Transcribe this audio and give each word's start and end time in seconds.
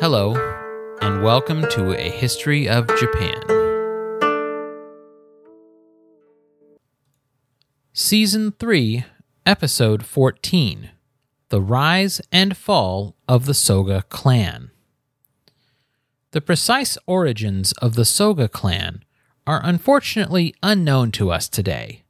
Hello, 0.00 0.34
and 1.02 1.22
welcome 1.22 1.60
to 1.72 1.94
A 1.94 2.08
History 2.08 2.66
of 2.66 2.86
Japan. 2.98 3.36
Season 7.92 8.52
3, 8.52 9.04
Episode 9.44 10.06
14 10.06 10.88
The 11.50 11.60
Rise 11.60 12.22
and 12.32 12.56
Fall 12.56 13.14
of 13.28 13.44
the 13.44 13.52
Soga 13.52 14.00
Clan. 14.08 14.70
The 16.30 16.40
precise 16.40 16.96
origins 17.06 17.72
of 17.72 17.94
the 17.94 18.06
Soga 18.06 18.48
clan 18.48 19.04
are 19.46 19.60
unfortunately 19.62 20.54
unknown 20.62 21.12
to 21.12 21.30
us 21.30 21.46
today. 21.46 22.04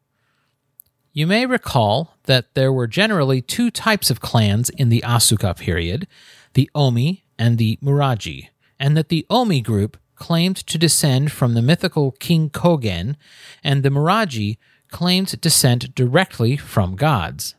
You 1.12 1.27
may 1.27 1.45
recall 1.45 2.14
that 2.27 2.54
there 2.54 2.72
were 2.72 2.86
generally 2.86 3.43
two 3.43 3.68
types 3.68 4.11
of 4.11 4.20
clans 4.20 4.70
in 4.70 4.91
the 4.91 5.02
Asuka 5.04 5.57
period 5.57 6.07
the 6.55 6.70
Omi 6.73 7.25
and 7.41 7.57
the 7.57 7.79
Muraji, 7.83 8.51
and 8.79 8.95
that 8.97 9.09
the 9.09 9.27
Omi 9.30 9.62
group 9.62 9.97
claimed 10.15 10.57
to 10.57 10.77
descend 10.77 11.33
from 11.33 11.55
the 11.55 11.63
mythical 11.63 12.13
King 12.13 12.51
Kogen, 12.51 13.16
and 13.65 13.83
the 13.83 13.89
Muraji 13.89 14.59
claimed 14.91 15.41
descent 15.41 15.95
directly 15.95 16.59
from 16.59 16.97
gods. 16.97 17.55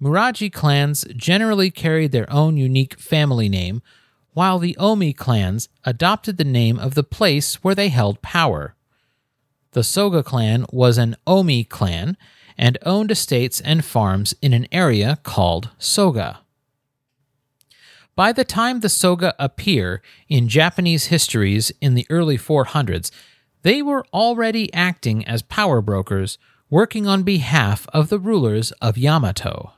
Muraji 0.00 0.52
clans 0.52 1.04
generally 1.16 1.72
carried 1.72 2.12
their 2.12 2.32
own 2.32 2.56
unique 2.56 3.00
family 3.00 3.48
name, 3.48 3.82
while 4.34 4.60
the 4.60 4.76
Omi 4.76 5.12
clans 5.12 5.68
adopted 5.84 6.36
the 6.36 6.44
name 6.44 6.78
of 6.78 6.94
the 6.94 7.02
place 7.02 7.56
where 7.64 7.74
they 7.74 7.88
held 7.88 8.22
power. 8.22 8.76
The 9.72 9.82
Soga 9.82 10.22
clan 10.22 10.64
was 10.70 10.96
an 10.96 11.16
Omi 11.26 11.64
clan 11.64 12.16
and 12.56 12.78
owned 12.86 13.10
estates 13.10 13.60
and 13.60 13.84
farms 13.84 14.36
in 14.40 14.52
an 14.52 14.68
area 14.70 15.18
called 15.24 15.70
Soga. 15.78 16.38
By 18.18 18.32
the 18.32 18.42
time 18.42 18.80
the 18.80 18.88
Soga 18.88 19.32
appear 19.38 20.02
in 20.28 20.48
Japanese 20.48 21.06
histories 21.06 21.70
in 21.80 21.94
the 21.94 22.04
early 22.10 22.36
400s, 22.36 23.12
they 23.62 23.80
were 23.80 24.04
already 24.12 24.74
acting 24.74 25.24
as 25.24 25.42
power 25.42 25.80
brokers, 25.80 26.36
working 26.68 27.06
on 27.06 27.22
behalf 27.22 27.86
of 27.92 28.08
the 28.08 28.18
rulers 28.18 28.72
of 28.82 28.98
Yamato. 28.98 29.74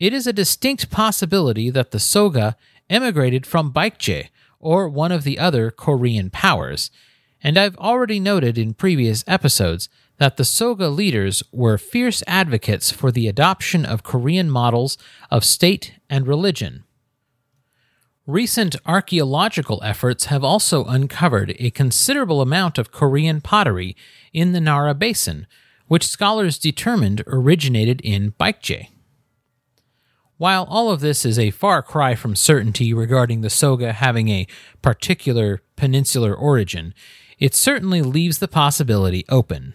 It 0.00 0.14
is 0.14 0.26
a 0.26 0.32
distinct 0.32 0.90
possibility 0.90 1.68
that 1.68 1.90
the 1.90 2.00
Soga 2.00 2.56
emigrated 2.88 3.44
from 3.44 3.70
Baekje, 3.70 4.28
or 4.58 4.88
one 4.88 5.12
of 5.12 5.24
the 5.24 5.38
other 5.38 5.70
Korean 5.70 6.30
powers, 6.30 6.90
and 7.42 7.58
I've 7.58 7.76
already 7.76 8.18
noted 8.18 8.56
in 8.56 8.72
previous 8.72 9.24
episodes 9.26 9.90
that 10.16 10.38
the 10.38 10.44
Soga 10.46 10.88
leaders 10.88 11.42
were 11.52 11.76
fierce 11.76 12.22
advocates 12.26 12.90
for 12.90 13.12
the 13.12 13.28
adoption 13.28 13.84
of 13.84 14.04
Korean 14.04 14.48
models 14.48 14.96
of 15.30 15.44
state 15.44 15.92
and 16.08 16.26
religion. 16.26 16.84
Recent 18.26 18.74
archaeological 18.86 19.82
efforts 19.84 20.26
have 20.26 20.42
also 20.42 20.86
uncovered 20.86 21.54
a 21.58 21.70
considerable 21.70 22.40
amount 22.40 22.78
of 22.78 22.90
Korean 22.90 23.42
pottery 23.42 23.94
in 24.32 24.52
the 24.52 24.62
Nara 24.62 24.94
Basin, 24.94 25.46
which 25.88 26.06
scholars 26.06 26.58
determined 26.58 27.22
originated 27.26 28.00
in 28.00 28.32
Baekje. 28.40 28.88
While 30.38 30.64
all 30.70 30.90
of 30.90 31.00
this 31.00 31.26
is 31.26 31.38
a 31.38 31.50
far 31.50 31.82
cry 31.82 32.14
from 32.14 32.34
certainty 32.34 32.94
regarding 32.94 33.42
the 33.42 33.50
Soga 33.50 33.92
having 33.92 34.30
a 34.30 34.46
particular 34.80 35.60
peninsular 35.76 36.34
origin, 36.34 36.94
it 37.38 37.54
certainly 37.54 38.00
leaves 38.00 38.38
the 38.38 38.48
possibility 38.48 39.26
open. 39.28 39.74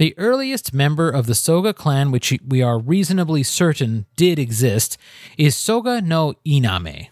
The 0.00 0.14
earliest 0.16 0.72
member 0.72 1.10
of 1.10 1.26
the 1.26 1.34
Soga 1.34 1.74
clan 1.74 2.10
which 2.10 2.32
we 2.48 2.62
are 2.62 2.78
reasonably 2.78 3.42
certain 3.42 4.06
did 4.16 4.38
exist 4.38 4.96
is 5.36 5.54
Soga 5.54 6.00
no 6.00 6.36
Iname. 6.46 7.08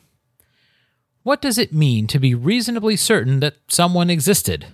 What 1.22 1.42
does 1.42 1.58
it 1.58 1.70
mean 1.70 2.06
to 2.06 2.18
be 2.18 2.34
reasonably 2.34 2.96
certain 2.96 3.40
that 3.40 3.56
someone 3.68 4.08
existed? 4.08 4.68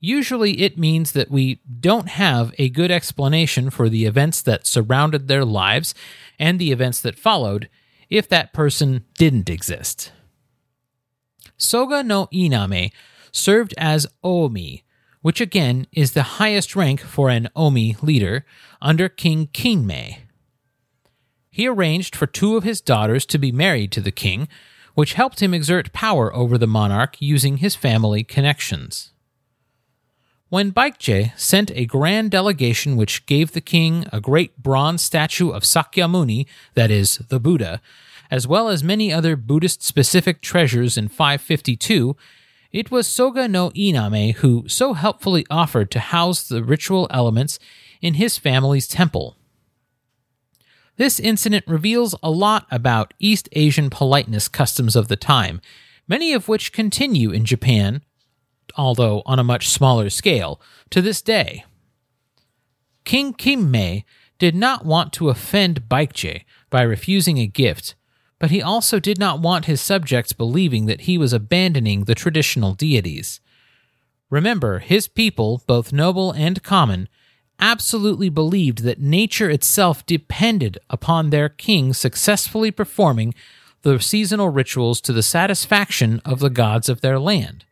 Usually 0.00 0.62
it 0.62 0.78
means 0.78 1.12
that 1.12 1.30
we 1.30 1.60
don't 1.78 2.08
have 2.08 2.52
a 2.58 2.70
good 2.70 2.90
explanation 2.90 3.70
for 3.70 3.88
the 3.88 4.04
events 4.04 4.42
that 4.42 4.66
surrounded 4.66 5.28
their 5.28 5.44
lives 5.44 5.94
and 6.40 6.58
the 6.58 6.72
events 6.72 7.00
that 7.02 7.16
followed 7.16 7.68
if 8.10 8.28
that 8.30 8.52
person 8.52 9.04
didn't 9.16 9.48
exist. 9.48 10.10
Soga 11.56 12.02
no 12.02 12.26
Iname 12.32 12.90
served 13.30 13.74
as 13.78 14.08
Omi, 14.24 14.82
which 15.26 15.40
again 15.40 15.88
is 15.90 16.12
the 16.12 16.38
highest 16.38 16.76
rank 16.76 17.00
for 17.00 17.28
an 17.28 17.48
Omi 17.56 17.96
leader, 18.00 18.46
under 18.80 19.08
King 19.08 19.48
Kinmei. 19.48 20.18
He 21.50 21.66
arranged 21.66 22.14
for 22.14 22.28
two 22.28 22.56
of 22.56 22.62
his 22.62 22.80
daughters 22.80 23.26
to 23.26 23.36
be 23.36 23.50
married 23.50 23.90
to 23.90 24.00
the 24.00 24.12
king, 24.12 24.46
which 24.94 25.14
helped 25.14 25.42
him 25.42 25.52
exert 25.52 25.92
power 25.92 26.32
over 26.32 26.56
the 26.56 26.68
monarch 26.68 27.16
using 27.18 27.56
his 27.56 27.74
family 27.74 28.22
connections. 28.22 29.10
When 30.48 30.70
Baekje 30.70 31.36
sent 31.36 31.72
a 31.72 31.86
grand 31.86 32.30
delegation 32.30 32.94
which 32.94 33.26
gave 33.26 33.50
the 33.50 33.60
king 33.60 34.06
a 34.12 34.20
great 34.20 34.62
bronze 34.62 35.02
statue 35.02 35.50
of 35.50 35.64
Sakyamuni, 35.64 36.46
that 36.74 36.92
is, 36.92 37.16
the 37.30 37.40
Buddha, 37.40 37.80
as 38.30 38.46
well 38.46 38.68
as 38.68 38.84
many 38.84 39.12
other 39.12 39.34
Buddhist 39.34 39.82
specific 39.82 40.40
treasures 40.40 40.96
in 40.96 41.08
552, 41.08 42.16
it 42.76 42.90
was 42.90 43.06
Soga 43.06 43.48
no 43.48 43.70
Iname 43.70 44.34
who 44.34 44.68
so 44.68 44.92
helpfully 44.92 45.46
offered 45.48 45.90
to 45.90 45.98
house 45.98 46.46
the 46.46 46.62
ritual 46.62 47.06
elements 47.10 47.58
in 48.02 48.14
his 48.14 48.36
family's 48.36 48.86
temple. 48.86 49.34
This 50.98 51.18
incident 51.18 51.64
reveals 51.66 52.14
a 52.22 52.30
lot 52.30 52.66
about 52.70 53.14
East 53.18 53.48
Asian 53.52 53.88
politeness 53.88 54.46
customs 54.46 54.94
of 54.94 55.08
the 55.08 55.16
time, 55.16 55.62
many 56.06 56.34
of 56.34 56.48
which 56.48 56.74
continue 56.74 57.30
in 57.30 57.46
Japan, 57.46 58.02
although 58.76 59.22
on 59.24 59.38
a 59.38 59.44
much 59.44 59.68
smaller 59.70 60.10
scale, 60.10 60.60
to 60.90 61.00
this 61.00 61.22
day. 61.22 61.64
King 63.06 63.32
Kinmei 63.32 64.04
did 64.38 64.54
not 64.54 64.84
want 64.84 65.14
to 65.14 65.30
offend 65.30 65.88
Baekje 65.88 66.44
by 66.68 66.82
refusing 66.82 67.38
a 67.38 67.46
gift, 67.46 67.94
but 68.38 68.50
he 68.50 68.60
also 68.60 69.00
did 69.00 69.18
not 69.18 69.40
want 69.40 69.64
his 69.64 69.80
subjects 69.80 70.32
believing 70.32 70.86
that 70.86 71.02
he 71.02 71.16
was 71.16 71.32
abandoning 71.32 72.04
the 72.04 72.14
traditional 72.14 72.74
deities. 72.74 73.40
Remember, 74.28 74.80
his 74.80 75.08
people, 75.08 75.62
both 75.66 75.92
noble 75.92 76.32
and 76.32 76.62
common, 76.62 77.08
absolutely 77.58 78.28
believed 78.28 78.82
that 78.82 79.00
nature 79.00 79.48
itself 79.48 80.04
depended 80.04 80.78
upon 80.90 81.30
their 81.30 81.48
king 81.48 81.94
successfully 81.94 82.70
performing 82.70 83.34
the 83.82 83.98
seasonal 83.98 84.48
rituals 84.48 85.00
to 85.00 85.12
the 85.12 85.22
satisfaction 85.22 86.20
of 86.24 86.40
the 86.40 86.50
gods 86.50 86.88
of 86.88 87.00
their 87.00 87.18
land. 87.18 87.64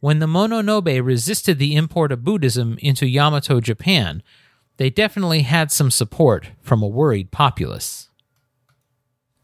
When 0.00 0.18
the 0.18 0.26
Mononobe 0.26 1.02
resisted 1.02 1.58
the 1.58 1.74
import 1.74 2.12
of 2.12 2.24
Buddhism 2.24 2.76
into 2.80 3.08
Yamato 3.08 3.58
Japan, 3.60 4.22
they 4.76 4.90
definitely 4.90 5.42
had 5.42 5.72
some 5.72 5.90
support 5.90 6.50
from 6.60 6.82
a 6.82 6.88
worried 6.88 7.30
populace. 7.30 8.10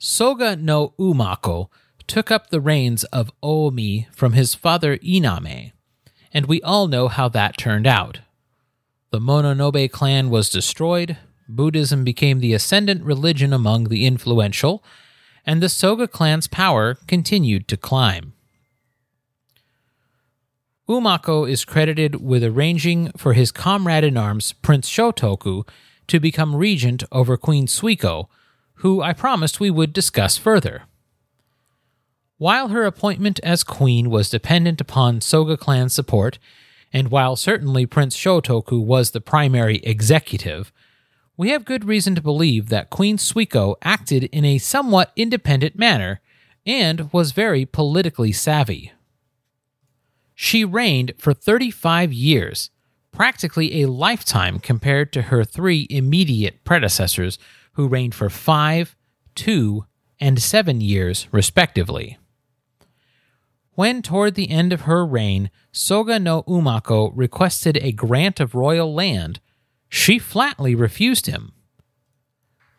Soga 0.03 0.56
no 0.56 0.94
Umako 0.99 1.69
took 2.06 2.31
up 2.31 2.49
the 2.49 2.61
reins 2.61 3.05
of 3.05 3.31
Omi 3.43 4.09
from 4.12 4.33
his 4.33 4.55
father 4.55 4.97
Iname, 4.97 5.72
and 6.33 6.47
we 6.47 6.62
all 6.62 6.88
know 6.88 7.09
how 7.09 7.28
that 7.28 7.59
turned 7.59 7.87
out. 7.87 8.21
The 9.11 9.21
Mononobe 9.21 9.93
clan 9.93 10.31
was 10.31 10.49
destroyed, 10.49 11.19
Buddhism 11.47 12.03
became 12.03 12.41
the 12.41 12.55
ascendant 12.55 13.05
religion 13.05 13.53
among 13.53 13.84
the 13.84 14.06
influential, 14.06 14.83
and 15.44 15.62
the 15.62 15.69
Soga 15.69 16.09
clan's 16.09 16.47
power 16.47 16.94
continued 17.06 17.69
to 17.69 17.77
climb. 17.77 18.32
Umako 20.88 21.47
is 21.49 21.67
credited 21.67 22.22
with 22.22 22.43
arranging 22.43 23.12
for 23.19 23.34
his 23.34 23.53
comrade 23.53 24.05
in 24.05 24.17
arms, 24.17 24.55
Prince 24.55 24.88
Shotoku, 24.88 25.69
to 26.06 26.19
become 26.19 26.56
regent 26.56 27.05
over 27.12 27.37
Queen 27.37 27.67
Suiko, 27.67 28.29
who 28.81 29.03
I 29.03 29.12
promised 29.12 29.61
we 29.61 29.71
would 29.71 29.93
discuss 29.93 30.37
further. 30.37 30.82
While 32.38 32.69
her 32.69 32.85
appointment 32.85 33.38
as 33.43 33.62
queen 33.62 34.09
was 34.09 34.31
dependent 34.31 34.81
upon 34.81 35.21
Soga 35.21 35.59
clan 35.59 35.91
support, 35.91 36.38
and 36.93 37.11
while 37.11 37.37
certainly 37.37 37.85
Prince 37.85 38.17
Shotoku 38.17 38.82
was 38.82 39.11
the 39.11 39.21
primary 39.21 39.77
executive, 39.79 40.73
we 41.37 41.50
have 41.50 41.65
good 41.65 41.85
reason 41.85 42.15
to 42.15 42.23
believe 42.23 42.69
that 42.69 42.91
Queen 42.91 43.17
Suiko 43.19 43.77
acted 43.82 44.25
in 44.25 44.44
a 44.44 44.59
somewhat 44.59 45.12
independent 45.15 45.79
manner 45.79 46.21
and 46.67 47.12
was 47.12 47.32
very 47.32 47.67
politically 47.67 48.32
savvy. 48.32 48.93
She 50.35 50.65
reigned 50.65 51.12
for 51.19 51.35
35 51.35 52.12
years, 52.15 52.71
practically 53.12 53.82
a 53.82 53.88
lifetime 53.88 54.59
compared 54.59 55.12
to 55.12 55.23
her 55.23 55.44
three 55.44 55.87
immediate 55.91 56.65
predecessors 56.65 57.38
who 57.72 57.88
reigned 57.88 58.14
for 58.14 58.31
five, 58.31 58.96
two, 59.34 59.84
and 60.19 60.40
seven 60.40 60.81
years, 60.81 61.28
respectively. 61.32 62.19
When, 63.72 64.02
toward 64.02 64.34
the 64.34 64.50
end 64.50 64.72
of 64.72 64.82
her 64.82 65.06
reign, 65.06 65.50
Soga 65.72 66.19
no 66.19 66.43
Umako 66.43 67.12
requested 67.14 67.78
a 67.78 67.93
grant 67.93 68.38
of 68.40 68.55
royal 68.55 68.93
land, 68.93 69.40
she 69.88 70.19
flatly 70.19 70.75
refused 70.75 71.26
him. 71.26 71.52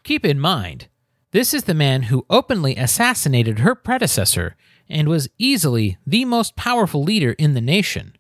Keep 0.04 0.26
in 0.26 0.40
mind, 0.40 0.88
This 1.32 1.54
is 1.54 1.64
the 1.64 1.74
man 1.74 2.04
who 2.04 2.26
openly 2.30 2.76
assassinated 2.76 3.60
her 3.60 3.74
predecessor 3.74 4.56
and 4.90 5.08
was 5.08 5.30
easily 5.38 5.98
the 6.06 6.26
most 6.26 6.56
powerful 6.58 7.04
leader 7.04 7.32
in 7.34 7.54
the 7.54 7.62
nation. 7.62 8.18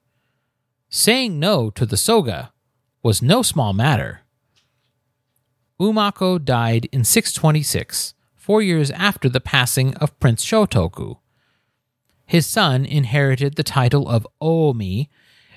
Saying 0.90 1.38
no 1.40 1.70
to 1.72 1.86
the 1.86 1.98
Soga 1.98 2.54
was 3.04 3.22
no 3.22 3.42
small 3.42 3.74
matter. 3.74 4.22
Umako 5.82 6.38
died 6.38 6.88
in 6.92 7.04
626, 7.04 8.14
four 8.36 8.62
years 8.62 8.92
after 8.92 9.28
the 9.28 9.42
passing 9.42 9.96
of 9.96 10.18
Prince 10.20 10.46
Shotoku. 10.46 11.18
His 12.28 12.46
son 12.46 12.86
inherited 12.86 13.56
the 13.56 13.64
title 13.64 14.08
of 14.08 14.28
Oomi. 14.40 15.10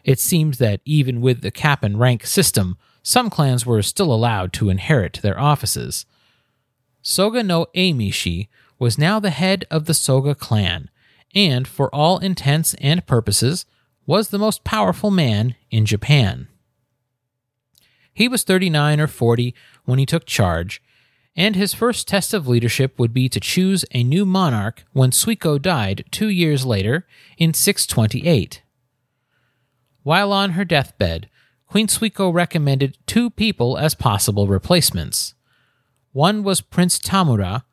It 0.02 0.18
seems 0.18 0.56
that 0.56 0.80
even 0.86 1.20
with 1.20 1.42
the 1.42 1.50
cap 1.50 1.82
and 1.82 2.00
rank 2.00 2.24
system, 2.24 2.78
some 3.02 3.28
clans 3.28 3.66
were 3.66 3.82
still 3.82 4.10
allowed 4.10 4.54
to 4.54 4.70
inherit 4.70 5.20
their 5.22 5.38
offices. 5.38 6.06
Soga 7.02 7.42
no 7.42 7.66
Emishi 7.76 8.48
was 8.78 8.96
now 8.96 9.20
the 9.20 9.28
head 9.28 9.66
of 9.70 9.84
the 9.84 9.92
Soga 9.92 10.34
clan, 10.34 10.88
and 11.34 11.68
for 11.68 11.94
all 11.94 12.16
intents 12.16 12.72
and 12.80 13.06
purposes, 13.06 13.66
was 14.06 14.28
the 14.28 14.38
most 14.38 14.64
powerful 14.64 15.10
man 15.10 15.54
in 15.70 15.84
Japan. 15.84 16.48
He 18.14 18.28
was 18.28 18.44
39 18.44 19.00
or 19.00 19.06
40 19.08 19.54
when 19.84 19.98
he 19.98 20.06
took 20.06 20.24
charge, 20.24 20.80
and 21.36 21.56
his 21.56 21.74
first 21.74 22.06
test 22.06 22.32
of 22.32 22.46
leadership 22.46 22.98
would 22.98 23.12
be 23.12 23.28
to 23.28 23.40
choose 23.40 23.84
a 23.90 24.04
new 24.04 24.24
monarch 24.24 24.84
when 24.92 25.10
Suiko 25.10 25.60
died 25.60 26.04
two 26.12 26.28
years 26.28 26.64
later 26.64 27.06
in 27.36 27.52
628. 27.52 28.62
While 30.04 30.32
on 30.32 30.50
her 30.50 30.64
deathbed, 30.64 31.28
Queen 31.66 31.88
Suiko 31.88 32.32
recommended 32.32 32.98
two 33.06 33.30
people 33.30 33.76
as 33.76 33.96
possible 33.96 34.46
replacements. 34.46 35.34
One 36.12 36.44
was 36.44 36.60
Prince 36.60 37.00
Tamura, 37.00 37.64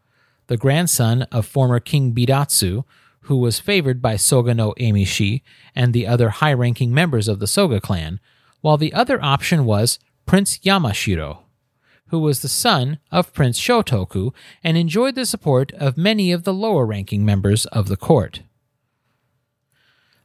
the 0.47 0.57
grandson 0.57 1.21
of 1.23 1.45
former 1.45 1.79
King 1.79 2.13
Bidatsu, 2.13 2.83
who 3.25 3.37
was 3.37 3.59
favored 3.59 4.01
by 4.01 4.15
Soga 4.15 4.55
no 4.55 4.73
Emishi 4.79 5.43
and 5.75 5.93
the 5.93 6.07
other 6.07 6.29
high 6.29 6.53
ranking 6.53 6.91
members 6.91 7.27
of 7.27 7.37
the 7.39 7.45
Soga 7.45 7.79
clan, 7.79 8.19
while 8.61 8.77
the 8.77 8.93
other 8.93 9.23
option 9.23 9.65
was 9.65 9.99
Prince 10.31 10.59
Yamashiro, 10.59 11.39
who 12.07 12.19
was 12.19 12.41
the 12.41 12.47
son 12.47 12.99
of 13.11 13.33
Prince 13.33 13.59
Shotoku 13.59 14.33
and 14.63 14.77
enjoyed 14.77 15.15
the 15.15 15.25
support 15.25 15.73
of 15.73 15.97
many 15.97 16.31
of 16.31 16.45
the 16.45 16.53
lower 16.53 16.85
ranking 16.85 17.25
members 17.25 17.65
of 17.65 17.89
the 17.89 17.97
court. 17.97 18.39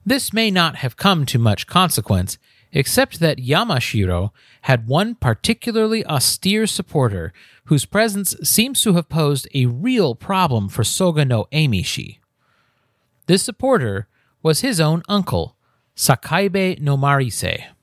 This 0.05 0.33
may 0.33 0.49
not 0.49 0.77
have 0.77 0.97
come 0.97 1.27
to 1.27 1.41
much 1.41 1.67
consequence, 1.67 2.39
except 2.71 3.19
that 3.19 3.39
Yamashiro 3.39 4.31
had 4.61 4.87
one 4.87 5.17
particularly 5.17 6.07
austere 6.07 6.69
supporter 6.69 7.33
whose 7.65 7.85
presence 7.85 8.37
seems 8.45 8.81
to 8.83 8.93
have 8.93 9.09
posed 9.09 9.49
a 9.55 9.67
real 9.67 10.15
problem 10.15 10.69
for 10.69 10.85
Soga 10.85 11.25
no 11.25 11.49
Emishi. 11.51 12.19
This 13.27 13.43
supporter 13.43 14.07
was 14.41 14.61
his 14.61 14.79
own 14.79 15.03
uncle, 15.09 15.57
Sakaibe 15.97 16.79
no 16.79 16.97
Marise. 16.97 17.76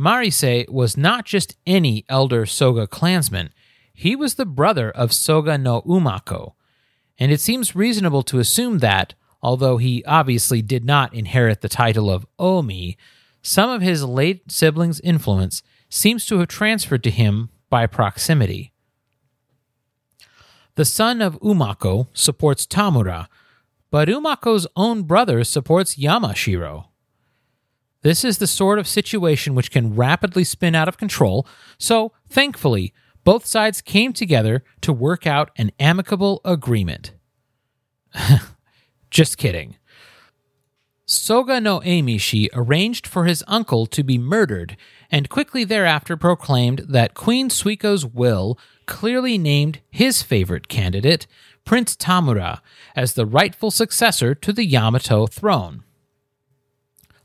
Marise 0.00 0.66
was 0.70 0.96
not 0.96 1.26
just 1.26 1.56
any 1.66 2.06
elder 2.08 2.46
Soga 2.46 2.86
clansman, 2.86 3.52
he 3.92 4.16
was 4.16 4.36
the 4.36 4.46
brother 4.46 4.90
of 4.90 5.12
Soga 5.12 5.58
no 5.58 5.82
Umako, 5.82 6.54
and 7.18 7.30
it 7.30 7.38
seems 7.38 7.76
reasonable 7.76 8.22
to 8.22 8.38
assume 8.38 8.78
that, 8.78 9.12
although 9.42 9.76
he 9.76 10.02
obviously 10.06 10.62
did 10.62 10.86
not 10.86 11.12
inherit 11.12 11.60
the 11.60 11.68
title 11.68 12.10
of 12.10 12.26
Omi, 12.38 12.96
some 13.42 13.68
of 13.68 13.82
his 13.82 14.02
late 14.02 14.50
sibling's 14.50 15.00
influence 15.00 15.62
seems 15.90 16.24
to 16.24 16.38
have 16.38 16.48
transferred 16.48 17.02
to 17.04 17.10
him 17.10 17.50
by 17.68 17.86
proximity. 17.86 18.72
The 20.76 20.86
son 20.86 21.20
of 21.20 21.38
Umako 21.40 22.06
supports 22.14 22.66
Tamura, 22.66 23.26
but 23.90 24.08
Umako's 24.08 24.66
own 24.76 25.02
brother 25.02 25.44
supports 25.44 25.96
Yamashiro. 25.96 26.89
This 28.02 28.24
is 28.24 28.38
the 28.38 28.46
sort 28.46 28.78
of 28.78 28.88
situation 28.88 29.54
which 29.54 29.70
can 29.70 29.94
rapidly 29.94 30.44
spin 30.44 30.74
out 30.74 30.88
of 30.88 30.96
control, 30.96 31.46
so 31.78 32.12
thankfully, 32.28 32.94
both 33.24 33.44
sides 33.44 33.82
came 33.82 34.12
together 34.12 34.64
to 34.80 34.92
work 34.92 35.26
out 35.26 35.50
an 35.56 35.70
amicable 35.78 36.40
agreement. 36.44 37.12
Just 39.10 39.36
kidding. 39.36 39.76
Soga 41.04 41.60
no 41.60 41.80
Emishi 41.80 42.48
arranged 42.54 43.04
for 43.06 43.24
his 43.24 43.42
uncle 43.48 43.84
to 43.86 44.04
be 44.04 44.16
murdered 44.16 44.76
and 45.10 45.28
quickly 45.28 45.64
thereafter 45.64 46.16
proclaimed 46.16 46.84
that 46.88 47.14
Queen 47.14 47.50
Suiko's 47.50 48.06
will 48.06 48.56
clearly 48.86 49.36
named 49.36 49.80
his 49.90 50.22
favorite 50.22 50.68
candidate, 50.68 51.26
Prince 51.64 51.96
Tamura, 51.96 52.60
as 52.94 53.14
the 53.14 53.26
rightful 53.26 53.72
successor 53.72 54.34
to 54.36 54.52
the 54.52 54.64
Yamato 54.64 55.26
throne. 55.26 55.82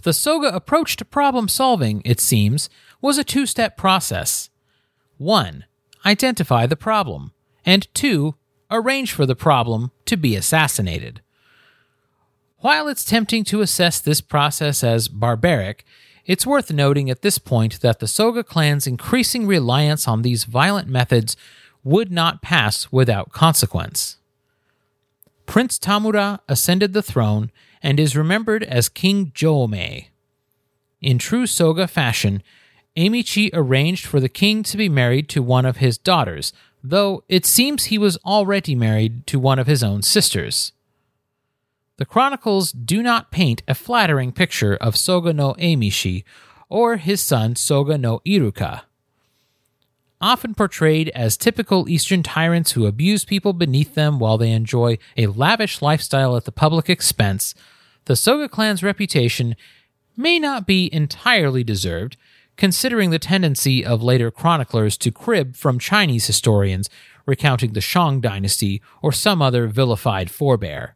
The 0.06 0.14
Soga 0.14 0.56
approach 0.56 0.98
to 0.98 1.04
problem 1.04 1.48
solving, 1.48 2.04
it 2.06 2.20
seems, 2.20 2.70
was 3.02 3.18
a 3.18 3.24
two 3.24 3.48
step 3.48 3.76
process. 3.76 4.52
1. 5.18 5.66
Identify 6.06 6.68
the 6.68 6.76
problem, 6.76 7.34
and 7.66 7.92
2. 7.96 8.36
Arrange 8.70 9.12
for 9.12 9.26
the 9.26 9.36
problem 9.36 9.90
to 10.06 10.16
be 10.16 10.36
assassinated. 10.36 11.22
While 12.60 12.88
it's 12.88 13.04
tempting 13.04 13.46
to 13.46 13.62
assess 13.62 14.00
this 14.00 14.22
process 14.22 14.84
as 14.84 15.08
barbaric, 15.08 15.84
it's 16.28 16.46
worth 16.46 16.72
noting 16.72 17.10
at 17.10 17.24
this 17.24 17.40
point 17.40 17.82
that 17.82 17.98
the 17.98 18.08
Soga 18.08 18.44
clan's 18.44 18.86
increasing 18.86 19.48
reliance 19.48 20.08
on 20.08 20.22
these 20.22 20.44
violent 20.44 20.88
methods 20.88 21.36
would 21.84 22.12
not 22.12 22.44
pass 22.44 22.92
without 22.92 23.32
consequence. 23.32 24.18
Prince 25.48 25.80
Tamura 25.80 26.42
ascended 26.48 26.94
the 26.94 27.02
throne 27.02 27.52
and 27.86 28.00
is 28.00 28.18
remembered 28.18 28.64
as 28.64 28.90
King 28.90 29.32
Jomei. 29.32 30.08
In 31.02 31.18
true 31.18 31.48
Soga 31.48 31.88
fashion, 31.88 32.44
Emishi 32.98 33.50
arranged 33.54 34.06
for 34.06 34.20
the 34.20 34.28
king 34.28 34.64
to 34.64 34.76
be 34.76 34.90
married 34.90 35.30
to 35.30 35.42
one 35.42 35.66
of 35.66 35.78
his 35.78 35.98
daughters, 35.98 36.52
though 36.84 37.24
it 37.30 37.46
seems 37.46 37.86
he 37.86 37.98
was 37.98 38.18
already 38.26 38.76
married 38.76 39.26
to 39.28 39.40
one 39.40 39.60
of 39.60 39.68
his 39.68 39.84
own 39.84 40.02
sisters 40.02 40.74
the 41.98 42.06
chronicles 42.06 42.72
do 42.72 43.02
not 43.02 43.32
paint 43.32 43.64
a 43.68 43.76
flattering 43.76 44.32
picture 44.32 44.76
of 44.76 44.98
Soga 44.98 45.32
no 45.32 45.54
Emishi 45.54 46.24
or 46.68 46.98
his 46.98 47.22
son 47.22 47.56
Soga 47.56 47.98
no 47.98 48.20
Iruka. 48.26 48.82
Often 50.20 50.56
portrayed 50.56 51.10
as 51.10 51.38
typical 51.38 51.88
Eastern 51.88 52.24
tyrants 52.24 52.72
who 52.72 52.86
abuse 52.86 53.26
people 53.26 53.54
beneath 53.54 53.96
them 53.96 54.18
while 54.18 54.38
they 54.38 54.52
enjoy 54.52 54.98
a 55.16 55.28
lavish 55.28 55.82
lifestyle 55.82 56.36
at 56.36 56.46
the 56.46 56.52
public 56.52 56.90
expense, 56.90 57.54
the 58.06 58.16
Soga 58.16 58.48
clan's 58.48 58.84
reputation 58.84 59.56
may 60.16 60.40
not 60.40 60.66
be 60.66 60.94
entirely 60.94 61.64
deserved, 61.64 62.18
considering 62.56 63.10
the 63.10 63.20
tendency 63.20 63.86
of 63.86 64.02
later 64.02 64.32
chroniclers 64.32 64.98
to 64.98 65.12
crib 65.12 65.56
from 65.56 65.78
Chinese 65.78 66.28
historians 66.28 66.90
recounting 67.26 67.74
the 67.74 67.82
Shang 67.82 68.22
dynasty 68.22 68.82
or 69.02 69.12
some 69.12 69.42
other 69.42 69.68
vilified 69.68 70.30
forebear. 70.30 70.96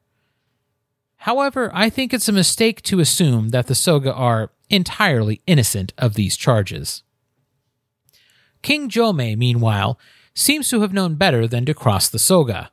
However, 1.24 1.70
I 1.74 1.90
think 1.90 2.14
it's 2.14 2.30
a 2.30 2.34
mistake 2.34 2.82
to 2.84 3.00
assume 3.00 3.50
that 3.50 3.68
the 3.68 3.76
Soga 3.76 4.14
are 4.14 4.52
entirely 4.70 5.42
innocent 5.48 5.92
of 5.98 6.14
these 6.14 6.38
charges. 6.38 7.04
King 8.62 8.90
Jomei, 8.90 9.38
meanwhile, 9.38 10.00
seems 10.34 10.70
to 10.70 10.82
have 10.82 10.94
known 10.94 11.16
better 11.16 11.48
than 11.48 11.66
to 11.66 11.74
cross 11.74 12.08
the 12.08 12.20
Soga. 12.20 12.72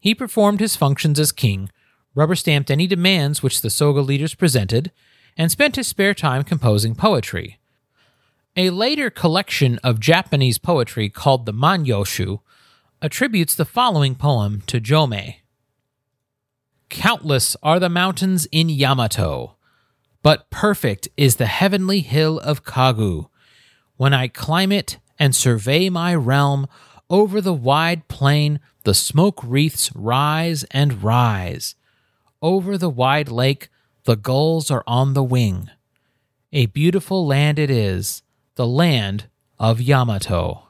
He 0.00 0.14
performed 0.14 0.60
his 0.60 0.76
functions 0.76 1.20
as 1.20 1.32
king, 1.32 1.70
rubber 2.16 2.34
stamped 2.34 2.70
any 2.70 2.88
demands 2.88 3.42
which 3.42 3.60
the 3.60 3.70
Soga 3.70 4.00
leaders 4.00 4.34
presented, 4.34 4.90
and 5.36 5.52
spent 5.52 5.76
his 5.76 5.86
spare 5.86 6.14
time 6.14 6.42
composing 6.42 6.96
poetry. 6.96 7.60
A 8.56 8.70
later 8.70 9.10
collection 9.10 9.78
of 9.84 10.00
Japanese 10.00 10.56
poetry 10.56 11.10
called 11.10 11.44
the 11.44 11.52
Manyoshu 11.52 12.40
attributes 13.02 13.54
the 13.54 13.66
following 13.66 14.14
poem 14.14 14.62
to 14.66 14.80
Jomei. 14.80 15.36
Countless 16.88 17.54
are 17.62 17.78
the 17.78 17.90
mountains 17.90 18.48
in 18.50 18.70
Yamato, 18.70 19.56
but 20.22 20.48
perfect 20.48 21.08
is 21.18 21.36
the 21.36 21.46
heavenly 21.46 22.00
hill 22.00 22.38
of 22.38 22.64
Kagu. 22.64 23.28
When 23.98 24.14
I 24.14 24.28
climb 24.28 24.72
it 24.72 24.96
and 25.18 25.34
survey 25.34 25.90
my 25.90 26.14
realm, 26.14 26.66
over 27.10 27.42
the 27.42 27.52
wide 27.52 28.08
plain 28.08 28.58
the 28.84 28.94
smoke 28.94 29.40
wreaths 29.44 29.90
rise 29.94 30.64
and 30.70 31.02
rise. 31.02 31.74
Over 32.42 32.76
the 32.76 32.90
wide 32.90 33.28
lake 33.28 33.68
the 34.04 34.16
gulls 34.16 34.70
are 34.70 34.84
on 34.86 35.14
the 35.14 35.24
wing. 35.24 35.70
A 36.52 36.66
beautiful 36.66 37.26
land 37.26 37.58
it 37.58 37.70
is, 37.70 38.22
the 38.54 38.66
land 38.66 39.26
of 39.58 39.80
Yamato. 39.80 40.62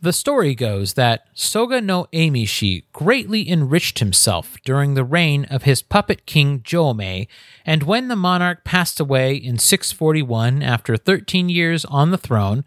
The 0.00 0.12
story 0.12 0.56
goes 0.56 0.94
that 0.94 1.28
Soga 1.32 1.80
no 1.80 2.06
Emishi 2.12 2.84
greatly 2.92 3.48
enriched 3.48 4.00
himself 4.00 4.56
during 4.64 4.94
the 4.94 5.04
reign 5.04 5.44
of 5.44 5.62
his 5.62 5.80
puppet 5.80 6.26
king 6.26 6.58
Jomei, 6.60 7.28
and 7.64 7.84
when 7.84 8.08
the 8.08 8.16
monarch 8.16 8.64
passed 8.64 8.98
away 8.98 9.36
in 9.36 9.58
641 9.58 10.60
after 10.60 10.96
13 10.96 11.48
years 11.48 11.84
on 11.84 12.10
the 12.10 12.18
throne, 12.18 12.64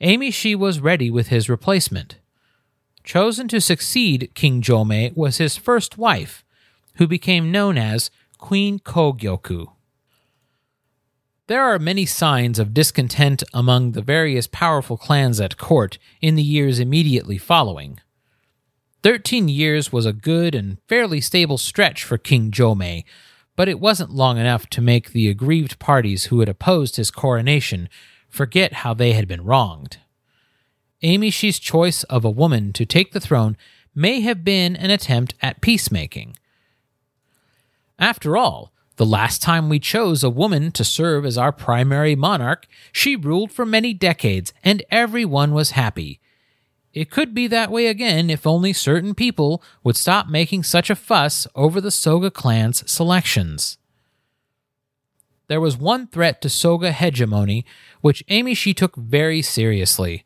Emishi 0.00 0.56
was 0.56 0.80
ready 0.80 1.10
with 1.10 1.28
his 1.28 1.50
replacement. 1.50 2.16
Chosen 3.08 3.48
to 3.48 3.58
succeed 3.58 4.30
King 4.34 4.60
Jomei 4.60 5.16
was 5.16 5.38
his 5.38 5.56
first 5.56 5.96
wife, 5.96 6.44
who 6.96 7.06
became 7.06 7.50
known 7.50 7.78
as 7.78 8.10
Queen 8.36 8.78
Kogyoku. 8.78 9.68
There 11.46 11.62
are 11.62 11.78
many 11.78 12.04
signs 12.04 12.58
of 12.58 12.74
discontent 12.74 13.42
among 13.54 13.92
the 13.92 14.02
various 14.02 14.46
powerful 14.46 14.98
clans 14.98 15.40
at 15.40 15.56
court 15.56 15.96
in 16.20 16.34
the 16.34 16.42
years 16.42 16.78
immediately 16.78 17.38
following. 17.38 17.98
Thirteen 19.02 19.48
years 19.48 19.90
was 19.90 20.04
a 20.04 20.12
good 20.12 20.54
and 20.54 20.76
fairly 20.86 21.22
stable 21.22 21.56
stretch 21.56 22.04
for 22.04 22.18
King 22.18 22.50
Jomei, 22.50 23.04
but 23.56 23.70
it 23.70 23.80
wasn't 23.80 24.10
long 24.10 24.36
enough 24.36 24.66
to 24.66 24.82
make 24.82 25.12
the 25.12 25.30
aggrieved 25.30 25.78
parties 25.78 26.24
who 26.24 26.40
had 26.40 26.48
opposed 26.50 26.96
his 26.96 27.10
coronation 27.10 27.88
forget 28.28 28.84
how 28.84 28.92
they 28.92 29.14
had 29.14 29.26
been 29.26 29.44
wronged. 29.46 29.96
Emishi's 31.02 31.58
choice 31.58 32.02
of 32.04 32.24
a 32.24 32.30
woman 32.30 32.72
to 32.72 32.84
take 32.84 33.12
the 33.12 33.20
throne 33.20 33.56
may 33.94 34.20
have 34.20 34.44
been 34.44 34.76
an 34.76 34.90
attempt 34.90 35.34
at 35.40 35.60
peacemaking. 35.60 36.36
After 37.98 38.36
all, 38.36 38.72
the 38.96 39.06
last 39.06 39.42
time 39.42 39.68
we 39.68 39.78
chose 39.78 40.24
a 40.24 40.30
woman 40.30 40.72
to 40.72 40.84
serve 40.84 41.24
as 41.24 41.38
our 41.38 41.52
primary 41.52 42.16
monarch, 42.16 42.66
she 42.90 43.14
ruled 43.14 43.52
for 43.52 43.64
many 43.64 43.94
decades, 43.94 44.52
and 44.64 44.82
everyone 44.90 45.52
was 45.52 45.70
happy. 45.72 46.20
It 46.92 47.10
could 47.10 47.32
be 47.32 47.46
that 47.46 47.70
way 47.70 47.86
again 47.86 48.28
if 48.28 48.46
only 48.46 48.72
certain 48.72 49.14
people 49.14 49.62
would 49.84 49.96
stop 49.96 50.28
making 50.28 50.64
such 50.64 50.90
a 50.90 50.96
fuss 50.96 51.46
over 51.54 51.80
the 51.80 51.92
Soga 51.92 52.30
clan's 52.30 52.90
selections. 52.90 53.78
There 55.46 55.60
was 55.60 55.76
one 55.76 56.08
threat 56.08 56.42
to 56.42 56.48
Soga 56.48 56.90
hegemony 56.90 57.64
which 58.00 58.26
Emishi 58.26 58.74
took 58.74 58.96
very 58.96 59.42
seriously. 59.42 60.24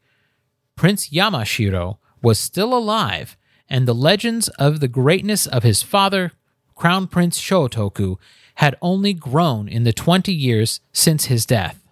Prince 0.83 1.11
Yamashiro 1.11 1.99
was 2.23 2.41
still 2.41 2.75
alive, 2.77 3.37
and 3.71 3.87
the 3.87 3.95
legends 3.95 4.49
of 4.59 4.81
the 4.81 4.89
greatness 4.89 5.47
of 5.47 5.62
his 5.62 5.81
father, 5.81 6.33
Crown 6.75 7.07
Prince 7.07 7.41
Shotoku, 7.41 8.17
had 8.57 8.75
only 8.83 9.15
grown 9.15 9.69
in 9.69 9.85
the 9.85 9.93
20 9.93 10.33
years 10.33 10.81
since 10.93 11.27
his 11.27 11.47
death. 11.47 11.85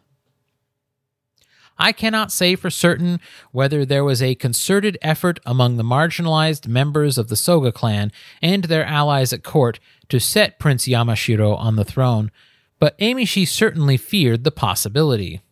I 1.79 1.93
cannot 1.93 2.33
say 2.33 2.57
for 2.57 2.69
certain 2.69 3.21
whether 3.53 3.85
there 3.85 4.03
was 4.03 4.21
a 4.21 4.35
concerted 4.35 4.99
effort 5.03 5.39
among 5.47 5.77
the 5.77 5.85
marginalized 5.85 6.67
members 6.67 7.17
of 7.17 7.29
the 7.29 7.37
Soga 7.37 7.71
clan 7.71 8.11
and 8.43 8.65
their 8.65 8.85
allies 8.85 9.33
at 9.33 9.45
court 9.45 9.79
to 10.09 10.19
set 10.19 10.59
Prince 10.59 10.89
Yamashiro 10.89 11.57
on 11.57 11.77
the 11.77 11.85
throne, 11.85 12.33
but 12.81 12.99
Emishi 12.99 13.47
certainly 13.47 13.97
feared 13.97 14.43
the 14.43 14.51
possibility. 14.51 15.43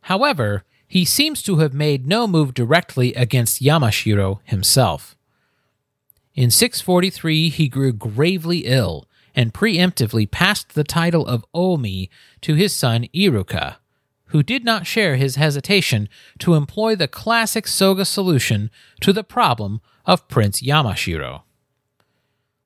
However, 0.00 0.64
he 0.94 1.04
seems 1.04 1.42
to 1.42 1.56
have 1.56 1.74
made 1.74 2.06
no 2.06 2.24
move 2.24 2.54
directly 2.54 3.12
against 3.14 3.60
Yamashiro 3.60 4.38
himself. 4.44 5.16
In 6.36 6.52
643, 6.52 7.48
he 7.48 7.66
grew 7.66 7.92
gravely 7.92 8.58
ill 8.58 9.08
and 9.34 9.52
preemptively 9.52 10.30
passed 10.30 10.74
the 10.74 10.84
title 10.84 11.26
of 11.26 11.44
Omi 11.52 12.10
to 12.42 12.54
his 12.54 12.72
son 12.72 13.08
Iruka, 13.12 13.78
who 14.26 14.44
did 14.44 14.64
not 14.64 14.86
share 14.86 15.16
his 15.16 15.34
hesitation 15.34 16.08
to 16.38 16.54
employ 16.54 16.94
the 16.94 17.08
classic 17.08 17.66
Soga 17.66 18.04
solution 18.04 18.70
to 19.00 19.12
the 19.12 19.24
problem 19.24 19.80
of 20.06 20.28
Prince 20.28 20.62
Yamashiro. 20.62 21.42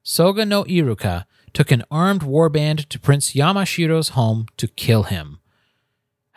Soga 0.03 0.45
no 0.45 0.65
Iruka 0.65 1.25
took 1.55 1.71
an 1.71 1.83
armed 1.91 2.21
warband 2.21 2.91
to 2.91 3.01
Prince 3.01 3.33
Yamashiro's 3.33 4.11
home 4.11 4.45
to 4.59 4.69
kill 4.69 5.05
him. 5.05 5.39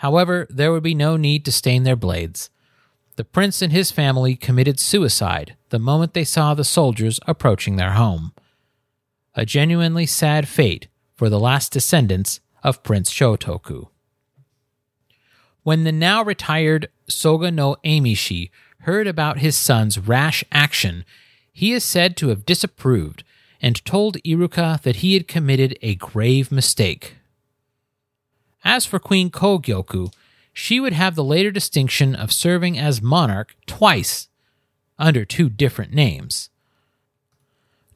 However, 0.01 0.47
there 0.49 0.71
would 0.71 0.81
be 0.81 0.95
no 0.95 1.15
need 1.15 1.45
to 1.45 1.51
stain 1.51 1.83
their 1.83 1.95
blades. 1.95 2.49
The 3.17 3.23
prince 3.23 3.61
and 3.61 3.71
his 3.71 3.91
family 3.91 4.35
committed 4.35 4.79
suicide 4.79 5.55
the 5.69 5.77
moment 5.77 6.15
they 6.15 6.23
saw 6.23 6.55
the 6.55 6.63
soldiers 6.63 7.19
approaching 7.27 7.75
their 7.75 7.91
home 7.91 8.33
a 9.35 9.45
genuinely 9.45 10.07
sad 10.07 10.47
fate 10.47 10.87
for 11.13 11.29
the 11.29 11.39
last 11.39 11.71
descendants 11.71 12.39
of 12.63 12.81
Prince 12.81 13.13
Shotoku. 13.13 13.89
When 15.61 15.83
the 15.83 15.91
now 15.91 16.23
retired 16.23 16.89
Soga 17.07 17.51
no 17.51 17.77
Emishi 17.85 18.49
heard 18.79 19.05
about 19.05 19.37
his 19.37 19.55
son's 19.55 19.99
rash 19.99 20.43
action, 20.51 21.05
he 21.53 21.73
is 21.73 21.83
said 21.83 22.17
to 22.17 22.29
have 22.29 22.45
disapproved 22.45 23.23
and 23.61 23.85
told 23.85 24.17
Iruka 24.25 24.81
that 24.81 24.97
he 24.97 25.13
had 25.13 25.27
committed 25.27 25.77
a 25.83 25.93
grave 25.95 26.51
mistake. 26.51 27.17
As 28.63 28.85
for 28.85 28.99
Queen 28.99 29.29
Kogyoku, 29.29 30.13
she 30.53 30.79
would 30.79 30.93
have 30.93 31.15
the 31.15 31.23
later 31.23 31.51
distinction 31.51 32.15
of 32.15 32.31
serving 32.31 32.77
as 32.77 33.01
monarch 33.01 33.55
twice 33.65 34.27
under 34.99 35.25
two 35.25 35.49
different 35.49 35.93
names. 35.93 36.49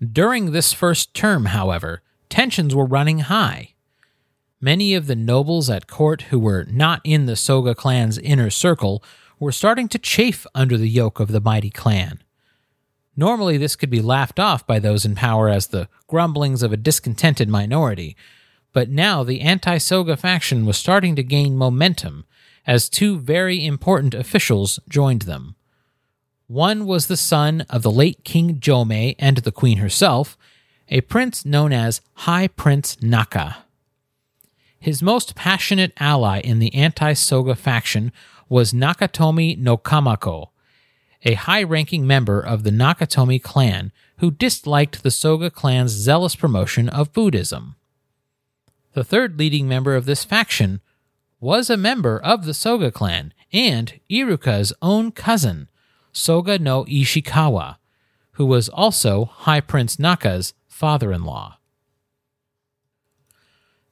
During 0.02 0.52
this 0.52 0.74
first 0.74 1.14
term, 1.14 1.46
however, 1.46 2.02
tensions 2.30 2.74
were 2.74 2.86
running 2.86 3.20
high. 3.20 3.74
Many 4.60 4.96
of 4.96 5.08
the 5.08 5.16
nobles 5.16 5.70
at 5.70 5.88
court 5.88 6.24
who 6.24 6.40
were 6.40 6.66
not 6.70 7.02
in 7.04 7.26
the 7.28 7.36
Soga 7.36 7.76
clan's 7.76 8.18
inner 8.18 8.50
circle 8.50 9.04
were 9.40 9.52
starting 9.52 9.88
to 9.90 10.00
chafe 10.00 10.48
under 10.56 10.78
the 10.78 10.90
yoke 10.90 11.20
of 11.20 11.28
the 11.28 11.42
mighty 11.42 11.70
clan. 11.70 12.24
Normally, 13.16 13.58
this 13.58 13.76
could 13.76 13.90
be 13.90 14.02
laughed 14.02 14.40
off 14.40 14.66
by 14.66 14.80
those 14.80 15.06
in 15.06 15.16
power 15.16 15.50
as 15.50 15.68
the 15.68 15.88
grumblings 16.08 16.64
of 16.64 16.74
a 16.74 16.78
discontented 16.78 17.48
minority, 17.48 18.18
but 18.76 18.90
now 18.90 19.24
the 19.24 19.40
anti 19.40 19.78
Soga 19.78 20.18
faction 20.18 20.66
was 20.66 20.76
starting 20.76 21.16
to 21.16 21.24
gain 21.24 21.56
momentum 21.56 22.26
as 22.68 22.90
two 22.90 23.18
very 23.18 23.66
important 23.66 24.14
officials 24.14 24.82
joined 24.90 25.22
them. 25.22 25.56
One 26.48 26.86
was 26.86 27.08
the 27.08 27.16
son 27.16 27.62
of 27.70 27.84
the 27.84 27.90
late 27.90 28.26
King 28.26 28.60
Jomei 28.60 29.16
and 29.18 29.38
the 29.38 29.54
queen 29.54 29.78
herself, 29.78 30.38
a 30.90 31.00
prince 31.02 31.46
known 31.46 31.72
as 31.72 32.02
High 32.16 32.50
Prince 32.50 33.02
Naka. 33.02 33.64
His 34.78 35.02
most 35.02 35.36
passionate 35.36 35.94
ally 35.98 36.42
in 36.42 36.60
the 36.60 36.76
anti 36.76 37.14
Soga 37.14 37.56
faction 37.56 38.12
was 38.50 38.74
Nakatomi 38.74 39.58
no 39.58 39.78
Kamako, 39.78 40.50
a 41.24 41.36
high 41.36 41.64
ranking 41.64 42.06
member 42.06 42.42
of 42.42 42.64
the 42.64 42.72
Nakatomi 42.72 43.42
clan 43.42 43.94
who 44.18 44.32
disliked 44.32 45.02
the 45.02 45.12
Soga 45.12 45.50
clan's 45.50 45.92
zealous 45.92 46.36
promotion 46.36 46.90
of 46.90 47.14
Buddhism. 47.14 47.78
The 48.96 49.04
third 49.04 49.38
leading 49.38 49.68
member 49.68 49.94
of 49.94 50.06
this 50.06 50.24
faction 50.24 50.80
was 51.42 51.70
a 51.70 51.76
member 51.76 52.18
of 52.18 52.46
the 52.46 52.54
Soga 52.54 52.92
clan 52.92 53.34
and 53.52 54.00
Iruka's 54.10 54.72
own 54.82 55.12
cousin, 55.12 55.68
Soga 56.14 56.58
no 56.58 56.86
Ishikawa, 56.86 57.76
who 58.32 58.46
was 58.46 58.70
also 58.70 59.26
High 59.26 59.60
Prince 59.60 59.98
Naka's 59.98 60.54
father 60.70 61.12
in 61.12 61.26
law. 61.26 61.58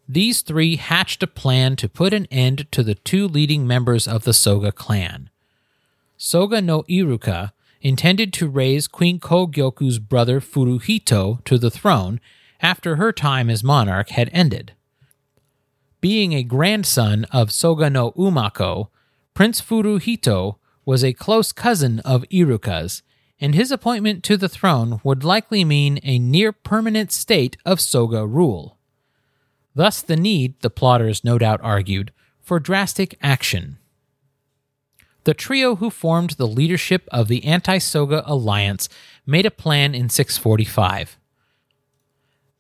These 0.08 0.42
three 0.42 0.78
hatched 0.78 1.22
a 1.22 1.28
plan 1.28 1.76
to 1.78 1.90
put 1.90 2.14
an 2.14 2.26
end 2.32 2.72
to 2.72 2.82
the 2.82 2.96
two 2.96 3.28
leading 3.28 3.68
members 3.68 4.08
of 4.08 4.24
the 4.24 4.34
Soga 4.34 4.72
clan. 4.72 5.30
Soga 6.16 6.62
no 6.62 6.84
Iruka 6.84 7.52
intended 7.82 8.32
to 8.34 8.48
raise 8.48 8.88
Queen 8.88 9.20
Kogyoku's 9.20 10.00
brother 10.00 10.40
Furuhito 10.40 11.44
to 11.44 11.58
the 11.58 11.72
throne 11.72 12.22
after 12.62 12.96
her 12.96 13.12
time 13.12 13.50
as 13.50 13.66
monarch 13.66 14.08
had 14.08 14.30
ended. 14.32 14.72
Being 16.04 16.34
a 16.34 16.44
grandson 16.44 17.24
of 17.32 17.50
Soga 17.50 17.90
no 17.90 18.12
Umako, 18.12 18.90
Prince 19.34 19.62
Furuhito 19.62 20.58
was 20.84 21.02
a 21.02 21.14
close 21.14 21.54
cousin 21.54 22.02
of 22.02 22.26
Iruka's, 22.30 23.04
and 23.40 23.56
his 23.56 23.72
appointment 23.72 24.22
to 24.26 24.36
the 24.36 24.50
throne 24.50 25.00
would 25.06 25.24
likely 25.24 25.64
mean 25.64 26.02
a 26.04 26.20
near 26.20 26.52
permanent 26.52 27.14
state 27.14 27.56
of 27.66 27.80
Soga 27.80 28.28
rule. 28.28 28.78
Thus, 29.76 30.02
the 30.02 30.18
need, 30.18 30.60
the 30.60 30.70
plotters 30.70 31.24
no 31.24 31.38
doubt 31.38 31.62
argued, 31.64 32.12
for 32.42 32.60
drastic 32.60 33.18
action. 33.22 33.78
The 35.24 35.34
trio 35.34 35.78
who 35.78 35.90
formed 35.90 36.32
the 36.32 36.48
leadership 36.48 37.08
of 37.14 37.30
the 37.30 37.46
anti 37.46 37.78
Soga 37.78 38.24
alliance 38.26 38.90
made 39.26 39.46
a 39.46 39.52
plan 39.52 39.96
in 39.96 40.10
645. 40.10 41.18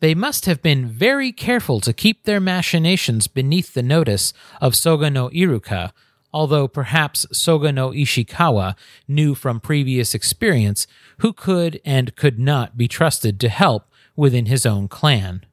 They 0.03 0.13
must 0.13 0.47
have 0.47 0.61
been 0.61 0.85
very 0.85 1.31
careful 1.31 1.79
to 1.79 1.93
keep 1.93 2.25
their 2.25 2.41
machinations 2.41 3.27
beneath 3.27 3.73
the 3.73 3.81
notice 3.81 4.33
of 4.59 4.75
Soga 4.75 5.09
no 5.09 5.29
Iruka 5.29 5.93
although 6.33 6.67
perhaps 6.67 7.25
Soga 7.31 7.71
no 7.71 7.91
Ishikawa 7.91 8.75
knew 9.07 9.33
from 9.33 9.61
previous 9.61 10.13
experience 10.13 10.87
who 11.19 11.31
could 11.31 11.79
and 11.85 12.17
could 12.17 12.37
not 12.37 12.75
be 12.75 12.89
trusted 12.89 13.39
to 13.39 13.47
help 13.47 13.87
within 14.17 14.47
his 14.47 14.65
own 14.65 14.89
clan. 14.89 15.45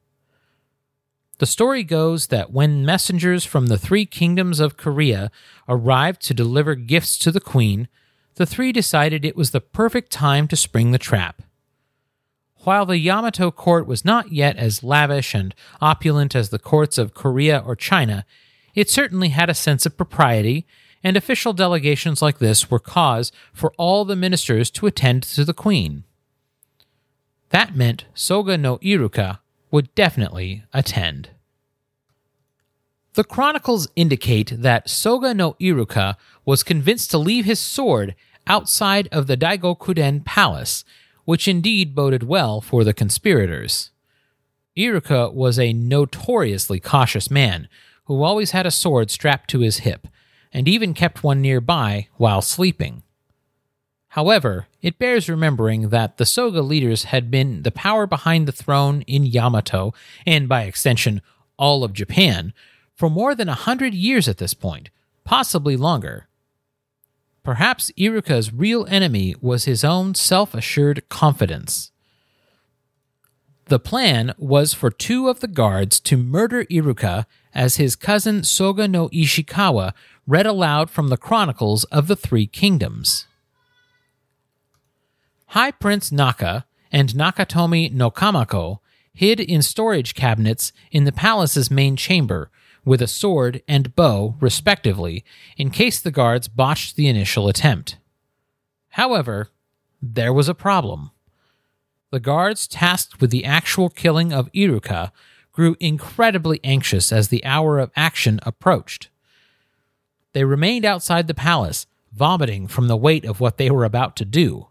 The 1.37 1.45
story 1.45 1.83
goes 1.83 2.27
that 2.27 2.51
when 2.51 2.85
messengers 2.85 3.45
from 3.45 3.67
the 3.67 3.77
three 3.77 4.05
kingdoms 4.05 4.59
of 4.59 4.75
Korea 4.75 5.31
arrived 5.69 6.21
to 6.23 6.33
deliver 6.33 6.75
gifts 6.75 7.17
to 7.19 7.31
the 7.31 7.39
queen, 7.39 7.87
the 8.35 8.45
three 8.45 8.73
decided 8.73 9.23
it 9.23 9.37
was 9.37 9.51
the 9.51 9.61
perfect 9.61 10.11
time 10.11 10.47
to 10.49 10.57
spring 10.57 10.91
the 10.91 10.97
trap. 10.97 11.41
While 12.63 12.85
the 12.85 12.99
Yamato 12.99 13.49
court 13.49 13.87
was 13.87 14.05
not 14.05 14.31
yet 14.31 14.55
as 14.57 14.83
lavish 14.83 15.33
and 15.33 15.55
opulent 15.81 16.35
as 16.35 16.49
the 16.49 16.59
courts 16.59 16.97
of 16.97 17.15
Korea 17.15 17.63
or 17.65 17.75
China, 17.75 18.25
it 18.75 18.89
certainly 18.89 19.29
had 19.29 19.49
a 19.49 19.55
sense 19.55 19.85
of 19.85 19.97
propriety 19.97 20.67
and 21.03 21.17
official 21.17 21.53
delegations 21.53 22.21
like 22.21 22.37
this 22.37 22.69
were 22.69 22.79
cause 22.79 23.31
for 23.51 23.73
all 23.77 24.05
the 24.05 24.15
ministers 24.15 24.69
to 24.71 24.85
attend 24.85 25.23
to 25.23 25.43
the 25.43 25.53
queen. 25.53 26.03
That 27.49 27.75
meant 27.75 28.05
Soga 28.13 28.57
no 28.57 28.77
Iruka 28.77 29.39
would 29.71 29.93
definitely 29.95 30.63
attend. 30.71 31.31
The 33.13 33.23
chronicles 33.23 33.89
indicate 33.95 34.61
that 34.61 34.89
Soga 34.89 35.33
no 35.33 35.53
Iruka 35.53 36.15
was 36.45 36.63
convinced 36.63 37.09
to 37.11 37.17
leave 37.17 37.45
his 37.45 37.59
sword 37.59 38.15
outside 38.47 39.09
of 39.11 39.27
the 39.27 39.35
Daigokuden 39.35 40.23
palace, 40.23 40.85
which 41.25 41.47
indeed 41.47 41.95
boded 41.95 42.23
well 42.23 42.61
for 42.61 42.83
the 42.83 42.93
conspirators. 42.93 43.91
Iruka 44.77 45.33
was 45.33 45.59
a 45.59 45.73
notoriously 45.73 46.79
cautious 46.79 47.29
man 47.29 47.67
who 48.05 48.23
always 48.23 48.51
had 48.51 48.65
a 48.65 48.71
sword 48.71 49.11
strapped 49.11 49.49
to 49.49 49.59
his 49.59 49.79
hip, 49.79 50.07
and 50.53 50.67
even 50.67 50.93
kept 50.93 51.23
one 51.23 51.41
nearby 51.41 52.07
while 52.17 52.41
sleeping. 52.41 53.03
However, 54.09 54.67
it 54.81 54.99
bears 54.99 55.29
remembering 55.29 55.89
that 55.89 56.17
the 56.17 56.25
Soga 56.25 56.61
leaders 56.61 57.05
had 57.05 57.31
been 57.31 57.63
the 57.63 57.71
power 57.71 58.05
behind 58.05 58.45
the 58.45 58.51
throne 58.51 59.03
in 59.03 59.25
Yamato, 59.25 59.93
and 60.25 60.49
by 60.49 60.63
extension, 60.63 61.21
all 61.57 61.85
of 61.85 61.93
Japan, 61.93 62.53
for 62.93 63.09
more 63.09 63.33
than 63.33 63.47
a 63.47 63.53
hundred 63.53 63.93
years 63.93 64.27
at 64.27 64.37
this 64.37 64.53
point, 64.53 64.89
possibly 65.23 65.77
longer. 65.77 66.27
Perhaps 67.43 67.91
Iruka's 67.97 68.53
real 68.53 68.85
enemy 68.89 69.35
was 69.41 69.65
his 69.65 69.83
own 69.83 70.13
self 70.13 70.53
assured 70.53 71.07
confidence. 71.09 71.91
The 73.65 73.79
plan 73.79 74.33
was 74.37 74.73
for 74.73 74.91
two 74.91 75.29
of 75.29 75.39
the 75.39 75.47
guards 75.47 75.99
to 76.01 76.17
murder 76.17 76.65
Iruka 76.65 77.25
as 77.53 77.77
his 77.77 77.95
cousin 77.95 78.43
Soga 78.43 78.87
no 78.87 79.09
Ishikawa 79.09 79.93
read 80.27 80.45
aloud 80.45 80.89
from 80.89 81.07
the 81.07 81.17
chronicles 81.17 81.83
of 81.85 82.07
the 82.07 82.15
Three 82.15 82.47
Kingdoms. 82.47 83.27
High 85.47 85.71
Prince 85.71 86.11
Naka 86.11 86.65
and 86.91 87.13
Nakatomi 87.13 87.91
no 87.91 88.11
Kamako 88.11 88.79
hid 89.13 89.39
in 89.39 89.61
storage 89.61 90.15
cabinets 90.15 90.71
in 90.91 91.05
the 91.05 91.11
palace's 91.11 91.71
main 91.71 91.95
chamber 91.95 92.49
with 92.83 93.01
a 93.01 93.07
sword 93.07 93.61
and 93.67 93.95
bow, 93.95 94.35
respectively, 94.39 95.23
in 95.57 95.69
case 95.69 95.99
the 95.99 96.11
guards 96.11 96.47
botched 96.47 96.95
the 96.95 97.07
initial 97.07 97.47
attempt. 97.47 97.97
However, 98.89 99.49
there 100.01 100.33
was 100.33 100.49
a 100.49 100.55
problem. 100.55 101.11
The 102.11 102.19
guards 102.19 102.67
tasked 102.67 103.21
with 103.21 103.31
the 103.31 103.45
actual 103.45 103.89
killing 103.89 104.33
of 104.33 104.51
Iruka 104.51 105.11
grew 105.51 105.75
incredibly 105.79 106.59
anxious 106.63 107.11
as 107.11 107.27
the 107.27 107.43
hour 107.45 107.79
of 107.79 107.91
action 107.95 108.39
approached. 108.43 109.09
They 110.33 110.43
remained 110.43 110.85
outside 110.85 111.27
the 111.27 111.33
palace, 111.33 111.87
vomiting 112.11 112.67
from 112.67 112.87
the 112.87 112.97
weight 112.97 113.25
of 113.25 113.39
what 113.39 113.57
they 113.57 113.69
were 113.69 113.85
about 113.85 114.15
to 114.17 114.25
do. 114.25 114.67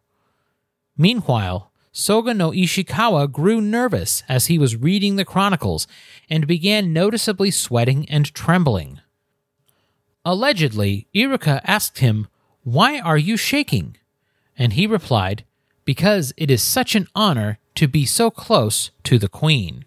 Meanwhile, 0.97 1.70
Soga 1.93 2.33
no 2.33 2.53
Ishikawa 2.53 3.31
grew 3.33 3.61
nervous 3.61 4.23
as 4.29 4.47
he 4.47 4.59
was 4.59 4.77
reading 4.77 5.17
the 5.17 5.25
chronicles 5.25 5.87
and 6.29 6.47
began 6.47 6.93
noticeably 6.93 7.51
sweating 7.51 8.09
and 8.09 8.33
trembling. 8.33 9.01
Allegedly, 10.25 11.09
Iruka 11.15 11.61
asked 11.65 11.99
him, 11.99 12.29
Why 12.63 13.01
are 13.01 13.19
you 13.19 13.37
shaking? 13.37 13.97
And 14.57 14.75
he 14.75 14.87
replied, 14.87 15.45
Because 15.85 16.33
it 16.37 16.51
is 16.51 16.63
such 16.63 16.95
an 16.95 17.09
honor 17.15 17.59
to 17.75 17.89
be 17.89 18.05
so 18.05 18.31
close 18.31 18.91
to 19.05 19.19
the 19.19 19.29
queen. 19.29 19.85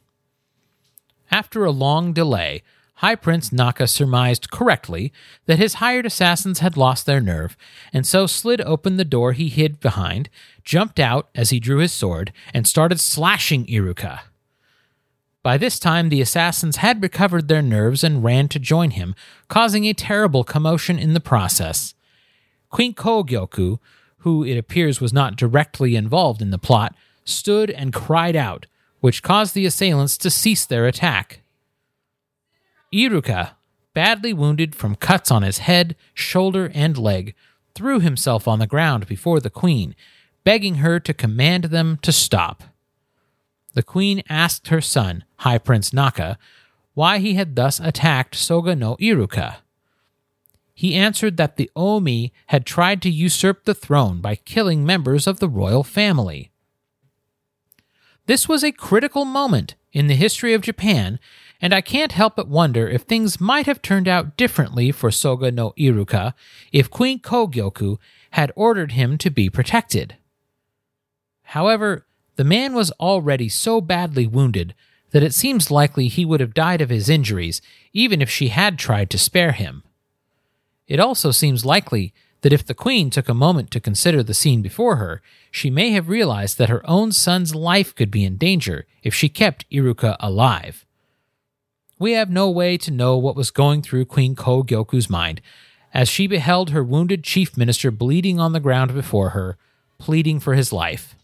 After 1.32 1.64
a 1.64 1.72
long 1.72 2.12
delay, 2.12 2.64
High 3.04 3.16
Prince 3.16 3.52
Naka 3.52 3.86
surmised 3.88 4.50
correctly 4.50 5.12
that 5.46 5.60
his 5.60 5.74
hired 5.74 6.06
assassins 6.06 6.60
had 6.60 6.78
lost 6.78 7.06
their 7.06 7.20
nerve, 7.20 7.58
and 7.92 8.08
so 8.08 8.28
slid 8.28 8.62
open 8.62 8.96
the 8.96 9.04
door 9.04 9.34
he 9.34 9.50
hid 9.50 9.82
behind, 9.82 10.30
jumped 10.64 11.02
out 11.02 11.28
as 11.36 11.50
he 11.50 11.60
drew 11.60 11.80
his 11.80 11.92
sword, 11.92 12.32
and 12.54 12.66
started 12.66 13.02
slashing 13.02 13.66
Iruka. 13.66 14.22
By 15.44 15.58
this 15.58 15.80
time, 15.80 16.08
the 16.08 16.22
assassins 16.22 16.78
had 16.78 17.04
recovered 17.04 17.50
their 17.50 17.62
nerves 17.62 18.06
and 18.06 18.24
ran 18.24 18.48
to 18.48 18.58
join 18.58 18.92
him, 18.92 19.16
causing 19.50 19.84
a 19.84 19.94
terrible 19.94 20.46
commotion 20.46 20.98
in 20.98 21.14
the 21.14 21.20
process. 21.20 21.96
Queen 22.70 22.94
Kogyoku, 22.94 23.80
who 24.20 24.46
it 24.46 24.58
appears 24.58 25.02
was 25.02 25.12
not 25.12 25.36
directly 25.36 25.98
involved 25.98 26.42
in 26.42 26.52
the 26.52 26.58
plot, 26.58 26.96
stood 27.26 27.70
and 27.70 27.92
cried 27.92 28.38
out, 28.38 28.66
which 29.02 29.22
caused 29.22 29.56
the 29.56 29.66
assailants 29.66 30.18
to 30.20 30.30
cease 30.30 30.66
their 30.66 30.88
attack. 30.88 31.42
Iruka, 32.94 33.56
badly 33.94 34.34
wounded 34.34 34.76
from 34.76 34.96
cuts 34.96 35.32
on 35.32 35.42
his 35.42 35.60
head, 35.60 35.96
shoulder, 36.14 36.72
and 36.74 36.98
leg, 36.98 37.34
threw 37.74 38.00
himself 38.00 38.48
on 38.48 38.60
the 38.60 38.68
ground 38.68 39.08
before 39.08 39.40
the 39.40 39.50
queen, 39.50 39.96
begging 40.44 40.76
her 40.76 41.00
to 41.00 41.14
command 41.14 41.66
them 41.66 41.98
to 42.04 42.12
stop. 42.12 42.64
The 43.74 43.84
queen 43.84 44.22
asked 44.30 44.68
her 44.68 44.82
son, 44.82 45.24
High 45.38 45.58
Prince 45.58 45.92
Naka, 45.92 46.38
why 46.94 47.18
he 47.18 47.34
had 47.34 47.56
thus 47.56 47.80
attacked 47.80 48.36
Soga 48.36 48.76
no 48.76 48.96
Iruka. 48.98 49.58
He 50.76 50.96
answered 50.96 51.38
that 51.38 51.56
the 51.56 51.72
Omi 51.76 52.32
had 52.48 52.66
tried 52.66 53.02
to 53.04 53.10
usurp 53.10 53.66
the 53.66 53.74
throne 53.74 54.22
by 54.22 54.36
killing 54.36 54.86
members 54.86 55.26
of 55.26 55.40
the 55.40 55.50
royal 55.50 55.84
family. 55.84 56.52
This 58.26 58.48
was 58.48 58.64
a 58.64 58.72
critical 58.72 59.26
moment 59.26 59.76
in 59.92 60.08
the 60.08 60.16
history 60.16 60.54
of 60.54 60.62
Japan 60.62 61.20
and 61.64 61.74
I 61.74 61.80
can't 61.80 62.12
help 62.12 62.36
but 62.36 62.50
wonder 62.50 62.90
if 62.90 63.04
things 63.04 63.40
might 63.40 63.68
have 63.68 63.82
turned 63.82 64.10
out 64.10 64.36
differently 64.36 64.92
for 64.92 65.10
Soga 65.12 65.50
no 65.50 65.72
Iruka 65.80 66.34
if 66.74 66.92
Queen 66.92 67.22
Kogyoku 67.22 68.00
had 68.32 68.52
ordered 68.58 68.92
him 68.92 69.18
to 69.20 69.30
be 69.30 69.50
protected. 69.50 70.18
However, 71.44 72.06
the 72.36 72.44
man 72.44 72.74
was 72.74 72.92
already 73.00 73.48
so 73.48 73.80
badly 73.80 74.28
wounded 74.28 74.76
that 75.12 75.24
it 75.24 75.34
seems 75.34 75.72
likely 75.72 76.10
he 76.10 76.26
would 76.26 76.42
have 76.42 76.54
died 76.54 76.82
of 76.82 76.90
his 76.90 77.08
injuries 77.08 77.62
even 77.94 78.22
if 78.22 78.30
she 78.30 78.50
had 78.50 78.78
tried 78.78 79.10
to 79.12 79.18
spare 79.18 79.54
him. 79.54 79.84
It 80.86 81.00
also 81.00 81.32
seems 81.32 81.64
likely 81.64 82.14
that 82.42 82.52
if 82.52 82.66
the 82.66 82.74
queen 82.74 83.10
took 83.10 83.30
a 83.30 83.34
moment 83.34 83.72
to 83.72 83.80
consider 83.80 84.22
the 84.22 84.34
scene 84.34 84.62
before 84.62 84.98
her, 84.98 85.22
she 85.50 85.70
may 85.70 85.92
have 85.92 86.10
realized 86.10 86.58
that 86.58 86.68
her 86.68 86.86
own 86.90 87.14
son's 87.14 87.56
life 87.56 87.96
could 87.96 88.12
be 88.12 88.26
in 88.26 88.36
danger 88.36 88.86
if 89.02 89.16
she 89.16 89.30
kept 89.30 89.66
Iruka 89.72 90.18
alive. 90.20 90.86
We 92.00 92.14
have 92.14 92.30
no 92.30 92.50
way 92.50 92.78
to 92.78 92.92
know 92.92 93.18
what 93.18 93.36
was 93.36 93.52
going 93.52 93.82
through 93.82 94.06
Queen 94.06 94.36
Kogyoku's 94.36 95.10
mind 95.10 95.42
as 95.94 96.10
she 96.10 96.26
beheld 96.28 96.72
her 96.72 96.84
wounded 96.84 97.24
chief 97.24 97.56
minister 97.56 97.92
bleeding 97.92 98.40
on 98.40 98.52
the 98.52 98.60
ground 98.60 98.94
before 98.94 99.30
her, 99.30 99.58
pleading 100.00 100.40
for 100.40 100.56
his 100.56 100.74
life. 100.74 101.16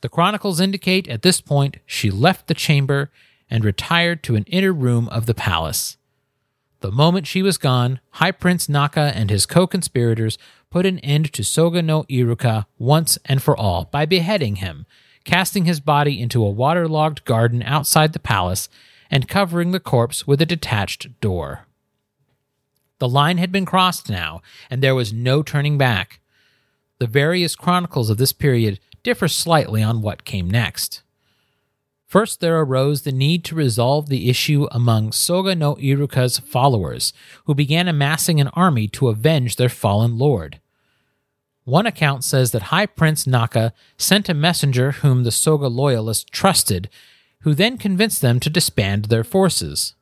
The 0.00 0.08
chronicles 0.08 0.60
indicate 0.60 1.08
at 1.08 1.22
this 1.22 1.40
point 1.40 1.78
she 1.86 2.10
left 2.10 2.46
the 2.46 2.54
chamber 2.54 3.10
and 3.50 3.64
retired 3.64 4.22
to 4.24 4.36
an 4.36 4.44
inner 4.44 4.72
room 4.72 5.08
of 5.08 5.26
the 5.26 5.34
palace. 5.34 5.96
The 6.80 6.92
moment 6.92 7.26
she 7.26 7.42
was 7.42 7.58
gone, 7.58 7.98
High 8.10 8.30
Prince 8.30 8.68
Naka 8.68 9.12
and 9.14 9.30
his 9.30 9.46
co 9.46 9.66
conspirators 9.66 10.38
put 10.70 10.86
an 10.86 10.98
end 11.00 11.32
to 11.32 11.42
Soga 11.42 11.82
no 11.82 12.04
Iruka 12.04 12.66
once 12.78 13.18
and 13.24 13.42
for 13.42 13.56
all 13.56 13.86
by 13.86 14.06
beheading 14.06 14.56
him, 14.56 14.86
casting 15.24 15.64
his 15.64 15.80
body 15.80 16.20
into 16.20 16.44
a 16.44 16.50
waterlogged 16.50 17.24
garden 17.24 17.62
outside 17.62 18.12
the 18.12 18.20
palace, 18.20 18.68
and 19.10 19.28
covering 19.28 19.70
the 19.70 19.80
corpse 19.80 20.26
with 20.26 20.40
a 20.40 20.46
detached 20.46 21.20
door. 21.20 21.66
The 22.98 23.08
line 23.08 23.38
had 23.38 23.52
been 23.52 23.64
crossed 23.64 24.10
now, 24.10 24.42
and 24.70 24.82
there 24.82 24.94
was 24.94 25.12
no 25.12 25.42
turning 25.42 25.78
back. 25.78 26.20
The 26.98 27.06
various 27.06 27.54
chronicles 27.54 28.10
of 28.10 28.18
this 28.18 28.32
period 28.32 28.80
differ 29.02 29.28
slightly 29.28 29.82
on 29.82 30.02
what 30.02 30.24
came 30.24 30.50
next. 30.50 31.02
First, 32.06 32.40
there 32.40 32.58
arose 32.58 33.02
the 33.02 33.12
need 33.12 33.44
to 33.44 33.54
resolve 33.54 34.08
the 34.08 34.30
issue 34.30 34.66
among 34.70 35.12
Soga 35.12 35.54
no 35.54 35.76
Iruka's 35.76 36.38
followers, 36.38 37.12
who 37.44 37.54
began 37.54 37.86
amassing 37.86 38.40
an 38.40 38.48
army 38.48 38.88
to 38.88 39.08
avenge 39.08 39.56
their 39.56 39.68
fallen 39.68 40.18
lord. 40.18 40.58
One 41.64 41.86
account 41.86 42.24
says 42.24 42.52
that 42.52 42.62
High 42.62 42.86
Prince 42.86 43.26
Naka 43.26 43.74
sent 43.98 44.30
a 44.30 44.34
messenger 44.34 44.92
whom 44.92 45.22
the 45.22 45.30
Soga 45.30 45.68
loyalists 45.68 46.24
trusted 46.30 46.88
who 47.42 47.54
then 47.54 47.78
convinced 47.78 48.20
them 48.20 48.40
to 48.40 48.50
disband 48.50 49.06
their 49.06 49.24
forces. 49.24 49.94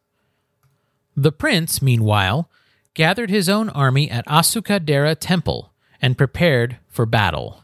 The 1.17 1.33
prince, 1.33 1.81
meanwhile, 1.81 2.51
gathered 2.95 3.31
his 3.31 3.49
own 3.49 3.69
army 3.71 4.11
at 4.11 4.27
Asukadera 4.27 5.17
Temple 5.19 5.73
and 6.01 6.19
prepared 6.19 6.79
for 6.89 7.07
battle. 7.07 7.63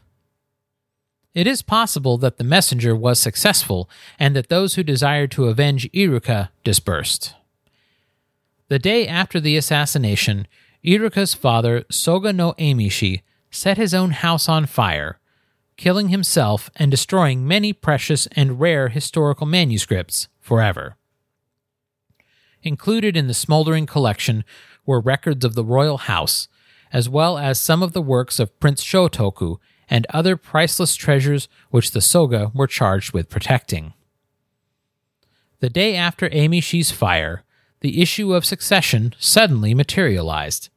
It 1.33 1.47
is 1.47 1.63
possible 1.63 2.17
that 2.19 2.37
the 2.37 2.43
messenger 2.43 2.95
was 2.95 3.19
successful 3.19 3.89
and 4.19 4.35
that 4.35 4.49
those 4.49 4.75
who 4.75 4.83
desired 4.83 5.31
to 5.31 5.47
avenge 5.47 5.91
Iruka 5.91 6.49
dispersed. 6.63 7.33
The 8.69 8.79
day 8.79 9.07
after 9.07 9.39
the 9.39 9.57
assassination, 9.57 10.47
Iruka's 10.83 11.33
father, 11.33 11.85
Soga 11.89 12.31
no 12.31 12.53
Emishi, 12.53 13.21
set 13.49 13.77
his 13.77 13.93
own 13.93 14.11
house 14.11 14.47
on 14.47 14.65
fire 14.65 15.19
killing 15.77 16.09
himself 16.09 16.69
and 16.75 16.91
destroying 16.91 17.47
many 17.47 17.73
precious 17.73 18.27
and 18.33 18.59
rare 18.59 18.89
historical 18.89 19.45
manuscripts 19.45 20.27
forever. 20.39 20.95
Included 22.61 23.17
in 23.17 23.27
the 23.27 23.33
smoldering 23.33 23.85
collection 23.85 24.43
were 24.85 24.99
records 24.99 25.43
of 25.43 25.55
the 25.55 25.65
royal 25.65 25.97
house, 25.97 26.47
as 26.91 27.09
well 27.09 27.37
as 27.37 27.59
some 27.59 27.83
of 27.83 27.93
the 27.93 28.01
works 28.01 28.39
of 28.39 28.59
Prince 28.59 28.83
Shotoku 28.83 29.57
and 29.89 30.07
other 30.09 30.37
priceless 30.37 30.95
treasures 30.95 31.47
which 31.69 31.91
the 31.91 32.01
Soga 32.01 32.51
were 32.53 32.67
charged 32.67 33.13
with 33.13 33.29
protecting. 33.29 33.93
The 35.59 35.69
day 35.69 35.95
after 35.95 36.29
Emishi's 36.29 36.91
fire, 36.91 37.43
the 37.81 38.01
issue 38.01 38.33
of 38.33 38.45
succession 38.45 39.13
suddenly 39.19 39.73
materialized. 39.73 40.69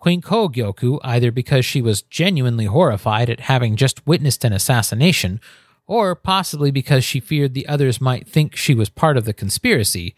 Queen 0.00 0.22
Kogyoku, 0.22 0.98
either 1.04 1.30
because 1.30 1.64
she 1.64 1.82
was 1.82 2.00
genuinely 2.02 2.64
horrified 2.64 3.28
at 3.28 3.40
having 3.40 3.76
just 3.76 4.06
witnessed 4.06 4.44
an 4.44 4.52
assassination, 4.52 5.40
or 5.86 6.14
possibly 6.14 6.70
because 6.70 7.04
she 7.04 7.20
feared 7.20 7.52
the 7.52 7.68
others 7.68 8.00
might 8.00 8.26
think 8.26 8.56
she 8.56 8.74
was 8.74 8.88
part 8.88 9.18
of 9.18 9.26
the 9.26 9.34
conspiracy, 9.34 10.14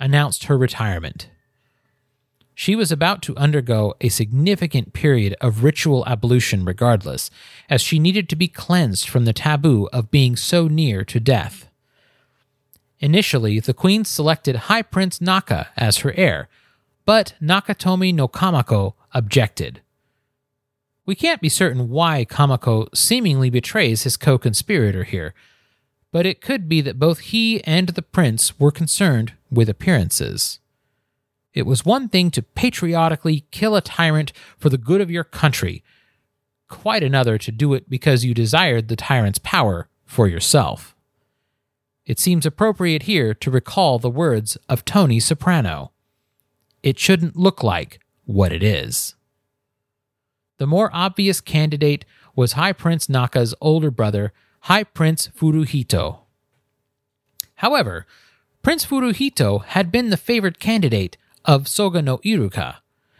announced 0.00 0.44
her 0.44 0.58
retirement. 0.58 1.28
She 2.52 2.74
was 2.74 2.90
about 2.90 3.22
to 3.22 3.36
undergo 3.36 3.94
a 4.00 4.08
significant 4.08 4.92
period 4.92 5.36
of 5.40 5.62
ritual 5.62 6.04
ablution 6.06 6.64
regardless, 6.64 7.30
as 7.70 7.80
she 7.80 8.00
needed 8.00 8.28
to 8.28 8.36
be 8.36 8.48
cleansed 8.48 9.08
from 9.08 9.24
the 9.24 9.32
taboo 9.32 9.88
of 9.92 10.10
being 10.10 10.34
so 10.34 10.66
near 10.66 11.04
to 11.04 11.20
death. 11.20 11.68
Initially, 12.98 13.60
the 13.60 13.72
queen 13.72 14.04
selected 14.04 14.56
High 14.56 14.82
Prince 14.82 15.20
Naka 15.20 15.68
as 15.76 15.98
her 15.98 16.12
heir, 16.16 16.48
but 17.04 17.34
Nakatomi 17.40 18.12
no 18.12 18.26
Kamako 18.28 18.94
objected. 19.12 19.80
We 21.04 21.14
can't 21.14 21.40
be 21.40 21.48
certain 21.48 21.88
why 21.88 22.24
Kamako 22.24 22.94
seemingly 22.94 23.50
betrays 23.50 24.04
his 24.04 24.16
co 24.16 24.38
conspirator 24.38 25.04
here, 25.04 25.34
but 26.12 26.26
it 26.26 26.40
could 26.40 26.68
be 26.68 26.80
that 26.80 26.98
both 26.98 27.18
he 27.20 27.62
and 27.64 27.88
the 27.88 28.02
prince 28.02 28.58
were 28.58 28.70
concerned 28.70 29.32
with 29.50 29.68
appearances. 29.68 30.60
It 31.54 31.66
was 31.66 31.84
one 31.84 32.08
thing 32.08 32.30
to 32.30 32.42
patriotically 32.42 33.46
kill 33.50 33.76
a 33.76 33.80
tyrant 33.80 34.32
for 34.58 34.68
the 34.68 34.78
good 34.78 35.00
of 35.00 35.10
your 35.10 35.24
country, 35.24 35.82
quite 36.68 37.02
another 37.02 37.36
to 37.36 37.52
do 37.52 37.74
it 37.74 37.90
because 37.90 38.24
you 38.24 38.32
desired 38.32 38.88
the 38.88 38.96
tyrant's 38.96 39.38
power 39.38 39.88
for 40.06 40.28
yourself. 40.28 40.96
It 42.06 42.18
seems 42.18 42.46
appropriate 42.46 43.04
here 43.04 43.34
to 43.34 43.50
recall 43.50 43.98
the 43.98 44.10
words 44.10 44.56
of 44.68 44.84
Tony 44.84 45.20
Soprano. 45.20 45.92
It 46.82 46.98
shouldn't 46.98 47.36
look 47.36 47.62
like 47.62 48.00
what 48.24 48.52
it 48.52 48.62
is. 48.62 49.14
The 50.58 50.66
more 50.66 50.90
obvious 50.92 51.40
candidate 51.40 52.04
was 52.36 52.52
High 52.52 52.72
Prince 52.72 53.08
Naka's 53.08 53.54
older 53.60 53.90
brother, 53.90 54.32
High 54.60 54.84
Prince 54.84 55.28
Furuhito. 55.28 56.20
However, 57.56 58.06
Prince 58.62 58.86
Furuhito 58.86 59.64
had 59.64 59.90
been 59.90 60.10
the 60.10 60.16
favored 60.16 60.60
candidate 60.60 61.16
of 61.44 61.66
Soga 61.66 62.00
no 62.00 62.18
Iruka, 62.18 62.76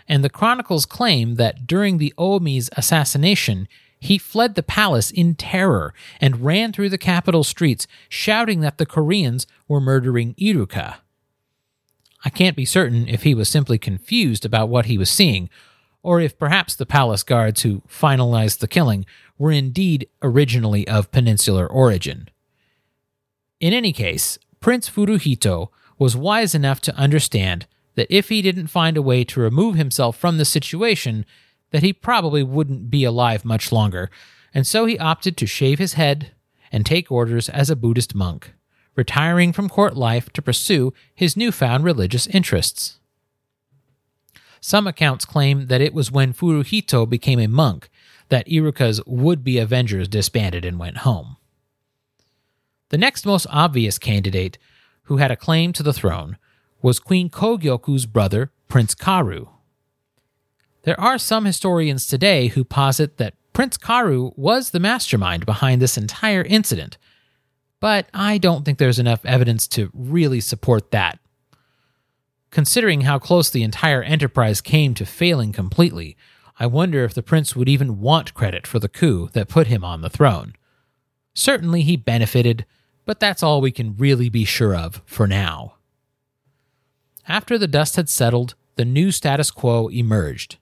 and 0.09 0.23
the 0.23 0.31
chronicles 0.31 0.87
claim 0.87 1.35
that 1.35 1.67
during 1.67 1.99
the 1.99 2.15
Omi's 2.17 2.71
assassination, 2.77 3.67
he 3.99 4.19
fled 4.19 4.55
the 4.55 4.63
palace 4.63 5.11
in 5.11 5.35
terror 5.35 5.95
and 6.21 6.45
ran 6.45 6.73
through 6.73 6.89
the 6.89 6.99
capital 6.99 7.45
streets 7.45 7.87
shouting 8.09 8.61
that 8.61 8.79
the 8.79 8.87
Koreans 8.87 9.47
were 9.69 9.81
murdering 9.81 10.35
Iruka. 10.35 10.97
I 12.25 12.31
can't 12.31 12.57
be 12.57 12.65
certain 12.65 13.09
if 13.09 13.23
he 13.23 13.35
was 13.35 13.49
simply 13.49 13.79
confused 13.79 14.45
about 14.45 14.69
what 14.69 14.87
he 14.87 14.97
was 14.97 15.11
seeing, 15.11 15.51
or 16.03 16.21
if 16.21 16.39
perhaps 16.39 16.75
the 16.75 16.87
palace 16.87 17.23
guards 17.23 17.63
who 17.63 17.83
finalized 17.89 18.59
the 18.59 18.69
killing 18.69 19.07
were 19.39 19.53
indeed 19.53 20.09
originally 20.23 20.87
of 20.87 21.11
peninsular 21.11 21.67
origin. 21.67 22.29
In 23.61 23.73
any 23.73 23.93
case, 23.93 24.39
Prince 24.61 24.89
Furuhito 24.89 25.69
was 25.99 26.17
wise 26.17 26.55
enough 26.55 26.81
to 26.81 26.97
understand 26.97 27.67
that 27.95 28.07
if 28.11 28.29
he 28.29 28.43
didn't 28.43 28.69
find 28.69 28.97
a 28.97 29.03
way 29.03 29.23
to 29.25 29.41
remove 29.41 29.77
himself 29.77 30.17
from 30.17 30.39
the 30.39 30.45
situation, 30.45 31.25
that 31.71 31.83
he 31.83 31.93
probably 31.93 32.43
wouldn't 32.43 32.91
be 32.91 33.05
alive 33.05 33.45
much 33.45 33.71
longer, 33.71 34.11
and 34.55 34.67
so 34.67 34.87
he 34.87 34.99
opted 34.99 35.37
to 35.37 35.47
shave 35.47 35.79
his 35.79 35.95
head 35.95 36.33
and 36.71 36.87
take 36.87 37.11
orders 37.11 37.49
as 37.49 37.71
a 37.71 37.77
Buddhist 37.77 38.15
monk, 38.15 38.53
retiring 38.95 39.53
from 39.53 39.69
court 39.69 39.97
life 39.97 40.31
to 40.31 40.43
pursue 40.43 40.93
his 41.15 41.37
newfound 41.37 41.85
religious 41.85 42.27
interests. 42.27 42.99
Some 44.61 44.87
accounts 44.87 45.25
claim 45.25 45.67
that 45.67 45.81
it 45.81 45.93
was 45.93 46.13
when 46.13 46.33
Furuhito 46.33 47.09
became 47.09 47.41
a 47.41 47.49
monk 47.49 47.89
that 48.29 48.47
Iruka's 48.47 49.01
would 49.07 49.43
be 49.43 49.59
avengers 49.59 50.09
disbanded 50.09 50.65
and 50.65 50.79
went 50.79 50.99
home. 50.99 51.37
The 52.91 52.99
next 52.99 53.27
most 53.27 53.47
obvious 53.51 53.99
candidate 53.99 54.59
who 55.05 55.17
had 55.17 55.31
a 55.31 55.37
claim 55.37 55.73
to 55.73 55.83
the 55.83 55.93
throne 55.93 56.37
was 56.81 57.01
Queen 57.01 57.29
Kogyoku's 57.29 58.07
brother, 58.07 58.53
Prince 58.69 58.95
Karu. 58.95 59.49
There 60.85 61.01
are 61.01 61.19
some 61.19 61.45
historians 61.45 62.07
today 62.07 62.49
who 62.49 62.65
posit 62.65 63.17
that 63.17 63.35
Prince 63.53 63.77
Karu 63.77 64.37
was 64.37 64.71
the 64.71 64.81
mastermind 64.81 65.47
behind 65.47 65.81
this 65.81 65.97
entire 65.97 66.43
incident, 66.43 66.99
but 67.83 68.07
I 68.15 68.39
don't 68.39 68.65
think 68.65 68.79
there's 68.79 68.99
enough 68.99 69.27
evidence 69.27 69.67
to 69.69 69.91
really 69.93 70.41
support 70.41 70.91
that 70.93 71.19
Considering 72.53 73.01
how 73.01 73.19
close 73.19 73.49
the 73.49 73.63
entire 73.63 74.03
enterprise 74.03 74.61
came 74.61 74.93
to 74.93 75.07
failing 75.07 75.53
completely, 75.53 76.19
I 76.61 76.67
wonder 76.67 77.03
if 77.03 77.15
the 77.15 77.23
prince 77.23 77.57
would 77.57 77.69
even 77.69 77.99
want 77.99 78.35
credit 78.35 78.67
for 78.67 78.79
the 78.79 78.91
coup 78.91 79.31
that 79.33 79.49
put 79.49 79.69
him 79.69 79.83
on 79.83 80.03
the 80.03 80.11
throne. 80.11 80.55
Certainly 81.33 81.83
he 81.83 81.97
benefited, 81.97 82.67
but 83.07 83.19
that's 83.19 83.43
all 83.43 83.63
we 83.63 83.73
can 83.73 83.97
really 83.97 84.29
be 84.29 84.45
sure 84.45 84.77
of 84.77 85.01
for 85.07 85.27
now. 85.27 85.77
After 87.27 87.57
the 87.57 87.67
dust 87.67 87.97
had 87.97 88.11
settled, 88.11 88.55
the 88.77 88.85
new 88.85 89.11
status 89.11 89.51
quo 89.51 89.89
emerged. 89.89 90.59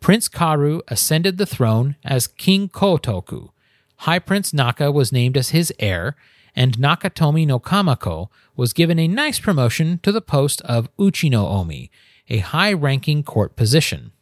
Prince 0.00 0.30
Karu 0.30 0.80
ascended 0.88 1.36
the 1.36 1.44
throne 1.44 1.96
as 2.02 2.26
King 2.26 2.70
Kotoku. 2.70 3.50
High 3.98 4.20
Prince 4.20 4.54
Naka 4.54 4.90
was 4.90 5.12
named 5.12 5.36
as 5.36 5.50
his 5.50 5.70
heir, 5.78 6.16
and 6.56 6.78
Nakatomi 6.78 7.46
no 7.46 7.60
Kamako 7.60 8.28
was 8.56 8.72
given 8.72 8.98
a 8.98 9.06
nice 9.06 9.38
promotion 9.38 10.00
to 10.02 10.10
the 10.10 10.22
post 10.22 10.62
of 10.62 10.88
Uchi 10.98 11.28
no 11.28 11.46
Omi, 11.46 11.90
a 12.28 12.38
high 12.38 12.72
ranking 12.72 13.22
court 13.22 13.54
position. 13.54 14.12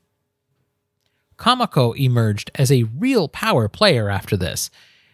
Kamako 1.38 1.96
emerged 1.96 2.50
as 2.56 2.70
a 2.70 2.82
real 2.82 3.28
power 3.28 3.68
player 3.68 4.10
after 4.10 4.36
this, 4.36 4.70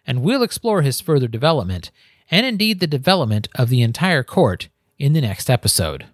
and 0.07 0.23
we'll 0.23 0.43
explore 0.43 0.83
his 0.83 1.01
further 1.01 1.29
development, 1.29 1.91
and 2.31 2.47
indeed 2.47 2.81
the 2.81 2.87
development 2.87 3.49
of 3.55 3.69
the 3.69 3.83
entire 3.83 4.23
court, 4.23 4.69
in 4.99 5.15
the 5.15 5.21
next 5.21 5.49
episode. 5.49 6.07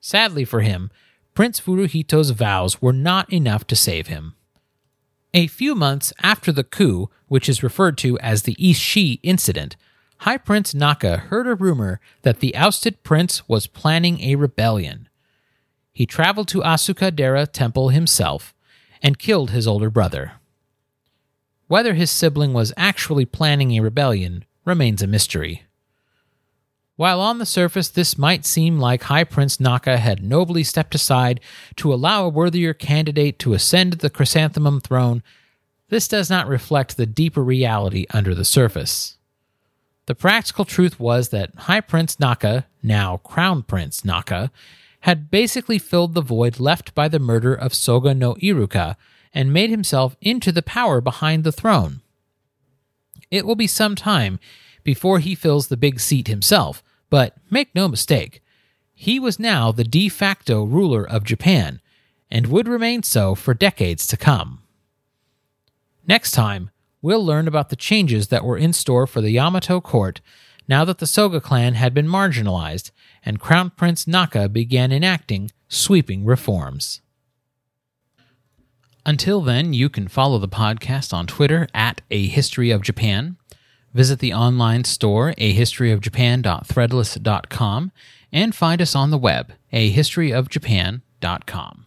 Sadly 0.00 0.44
for 0.44 0.60
him, 0.60 0.90
Prince 1.34 1.60
Furuhito's 1.60 2.30
vows 2.30 2.80
were 2.80 2.92
not 2.92 3.30
enough 3.32 3.66
to 3.66 3.76
save 3.76 4.06
him. 4.06 4.33
A 5.36 5.48
few 5.48 5.74
months 5.74 6.12
after 6.22 6.52
the 6.52 6.62
coup, 6.62 7.10
which 7.26 7.48
is 7.48 7.64
referred 7.64 7.98
to 7.98 8.16
as 8.20 8.42
the 8.42 8.54
Isshi 8.54 9.18
incident, 9.24 9.74
High 10.18 10.38
Prince 10.38 10.74
Naka 10.74 11.16
heard 11.16 11.48
a 11.48 11.56
rumor 11.56 12.00
that 12.22 12.38
the 12.38 12.54
ousted 12.54 13.02
prince 13.02 13.48
was 13.48 13.66
planning 13.66 14.20
a 14.20 14.36
rebellion. 14.36 15.08
He 15.92 16.06
traveled 16.06 16.46
to 16.48 16.60
Asuka 16.60 17.10
Asukadera 17.10 17.50
Temple 17.50 17.88
himself 17.88 18.54
and 19.02 19.18
killed 19.18 19.50
his 19.50 19.66
older 19.66 19.90
brother. 19.90 20.34
Whether 21.66 21.94
his 21.94 22.12
sibling 22.12 22.52
was 22.52 22.72
actually 22.76 23.26
planning 23.26 23.72
a 23.72 23.80
rebellion 23.80 24.44
remains 24.64 25.02
a 25.02 25.08
mystery. 25.08 25.64
While 26.96 27.20
on 27.20 27.38
the 27.38 27.46
surface 27.46 27.88
this 27.88 28.16
might 28.16 28.44
seem 28.44 28.78
like 28.78 29.04
High 29.04 29.24
Prince 29.24 29.58
Naka 29.58 29.98
had 29.98 30.22
nobly 30.22 30.62
stepped 30.62 30.94
aside 30.94 31.40
to 31.76 31.92
allow 31.92 32.24
a 32.24 32.28
worthier 32.28 32.72
candidate 32.72 33.38
to 33.40 33.54
ascend 33.54 33.94
the 33.94 34.10
chrysanthemum 34.10 34.80
throne, 34.80 35.22
this 35.88 36.06
does 36.06 36.30
not 36.30 36.46
reflect 36.46 36.96
the 36.96 37.06
deeper 37.06 37.42
reality 37.42 38.06
under 38.10 38.34
the 38.34 38.44
surface. 38.44 39.18
The 40.06 40.14
practical 40.14 40.64
truth 40.64 41.00
was 41.00 41.30
that 41.30 41.54
High 41.54 41.80
Prince 41.80 42.20
Naka, 42.20 42.66
now 42.82 43.16
Crown 43.18 43.62
Prince 43.62 44.04
Naka, 44.04 44.52
had 45.00 45.30
basically 45.30 45.78
filled 45.78 46.14
the 46.14 46.22
void 46.22 46.60
left 46.60 46.94
by 46.94 47.08
the 47.08 47.18
murder 47.18 47.54
of 47.54 47.74
Soga 47.74 48.14
no 48.14 48.34
Iruka 48.34 48.96
and 49.32 49.52
made 49.52 49.70
himself 49.70 50.16
into 50.20 50.52
the 50.52 50.62
power 50.62 51.00
behind 51.00 51.42
the 51.42 51.52
throne. 51.52 52.02
It 53.30 53.44
will 53.44 53.56
be 53.56 53.66
some 53.66 53.96
time 53.96 54.38
before 54.84 55.18
he 55.18 55.34
fills 55.34 55.66
the 55.66 55.76
big 55.76 55.98
seat 55.98 56.28
himself, 56.28 56.82
but 57.10 57.36
make 57.50 57.74
no 57.74 57.88
mistake, 57.88 58.42
he 58.92 59.18
was 59.18 59.40
now 59.40 59.72
the 59.72 59.84
de 59.84 60.08
facto 60.08 60.62
ruler 60.62 61.08
of 61.08 61.24
Japan, 61.24 61.80
and 62.30 62.46
would 62.46 62.68
remain 62.68 63.02
so 63.02 63.34
for 63.34 63.54
decades 63.54 64.06
to 64.06 64.16
come. 64.16 64.60
Next 66.06 66.30
time, 66.30 66.70
we'll 67.02 67.24
learn 67.24 67.48
about 67.48 67.70
the 67.70 67.76
changes 67.76 68.28
that 68.28 68.44
were 68.44 68.58
in 68.58 68.72
store 68.72 69.06
for 69.06 69.20
the 69.20 69.30
Yamato 69.30 69.80
court 69.80 70.20
now 70.68 70.84
that 70.84 70.98
the 70.98 71.06
Soga 71.06 71.40
clan 71.40 71.74
had 71.74 71.92
been 71.92 72.06
marginalized 72.06 72.90
and 73.24 73.40
Crown 73.40 73.70
Prince 73.70 74.06
Naka 74.06 74.48
began 74.48 74.92
enacting 74.92 75.50
sweeping 75.68 76.24
reforms. 76.24 77.00
Until 79.06 79.42
then, 79.42 79.74
you 79.74 79.90
can 79.90 80.08
follow 80.08 80.38
the 80.38 80.48
podcast 80.48 81.12
on 81.12 81.26
Twitter 81.26 81.68
at 81.74 82.00
A 82.10 82.26
History 82.26 82.70
of 82.70 82.80
Japan 82.80 83.36
Visit 83.94 84.18
the 84.18 84.34
online 84.34 84.84
store, 84.84 85.32
ahistoryofjapan.threadless.com, 85.38 87.92
and 88.32 88.54
find 88.54 88.82
us 88.82 88.96
on 88.96 89.10
the 89.10 89.18
web, 89.18 89.52
ahistoryofjapan.com. 89.72 91.86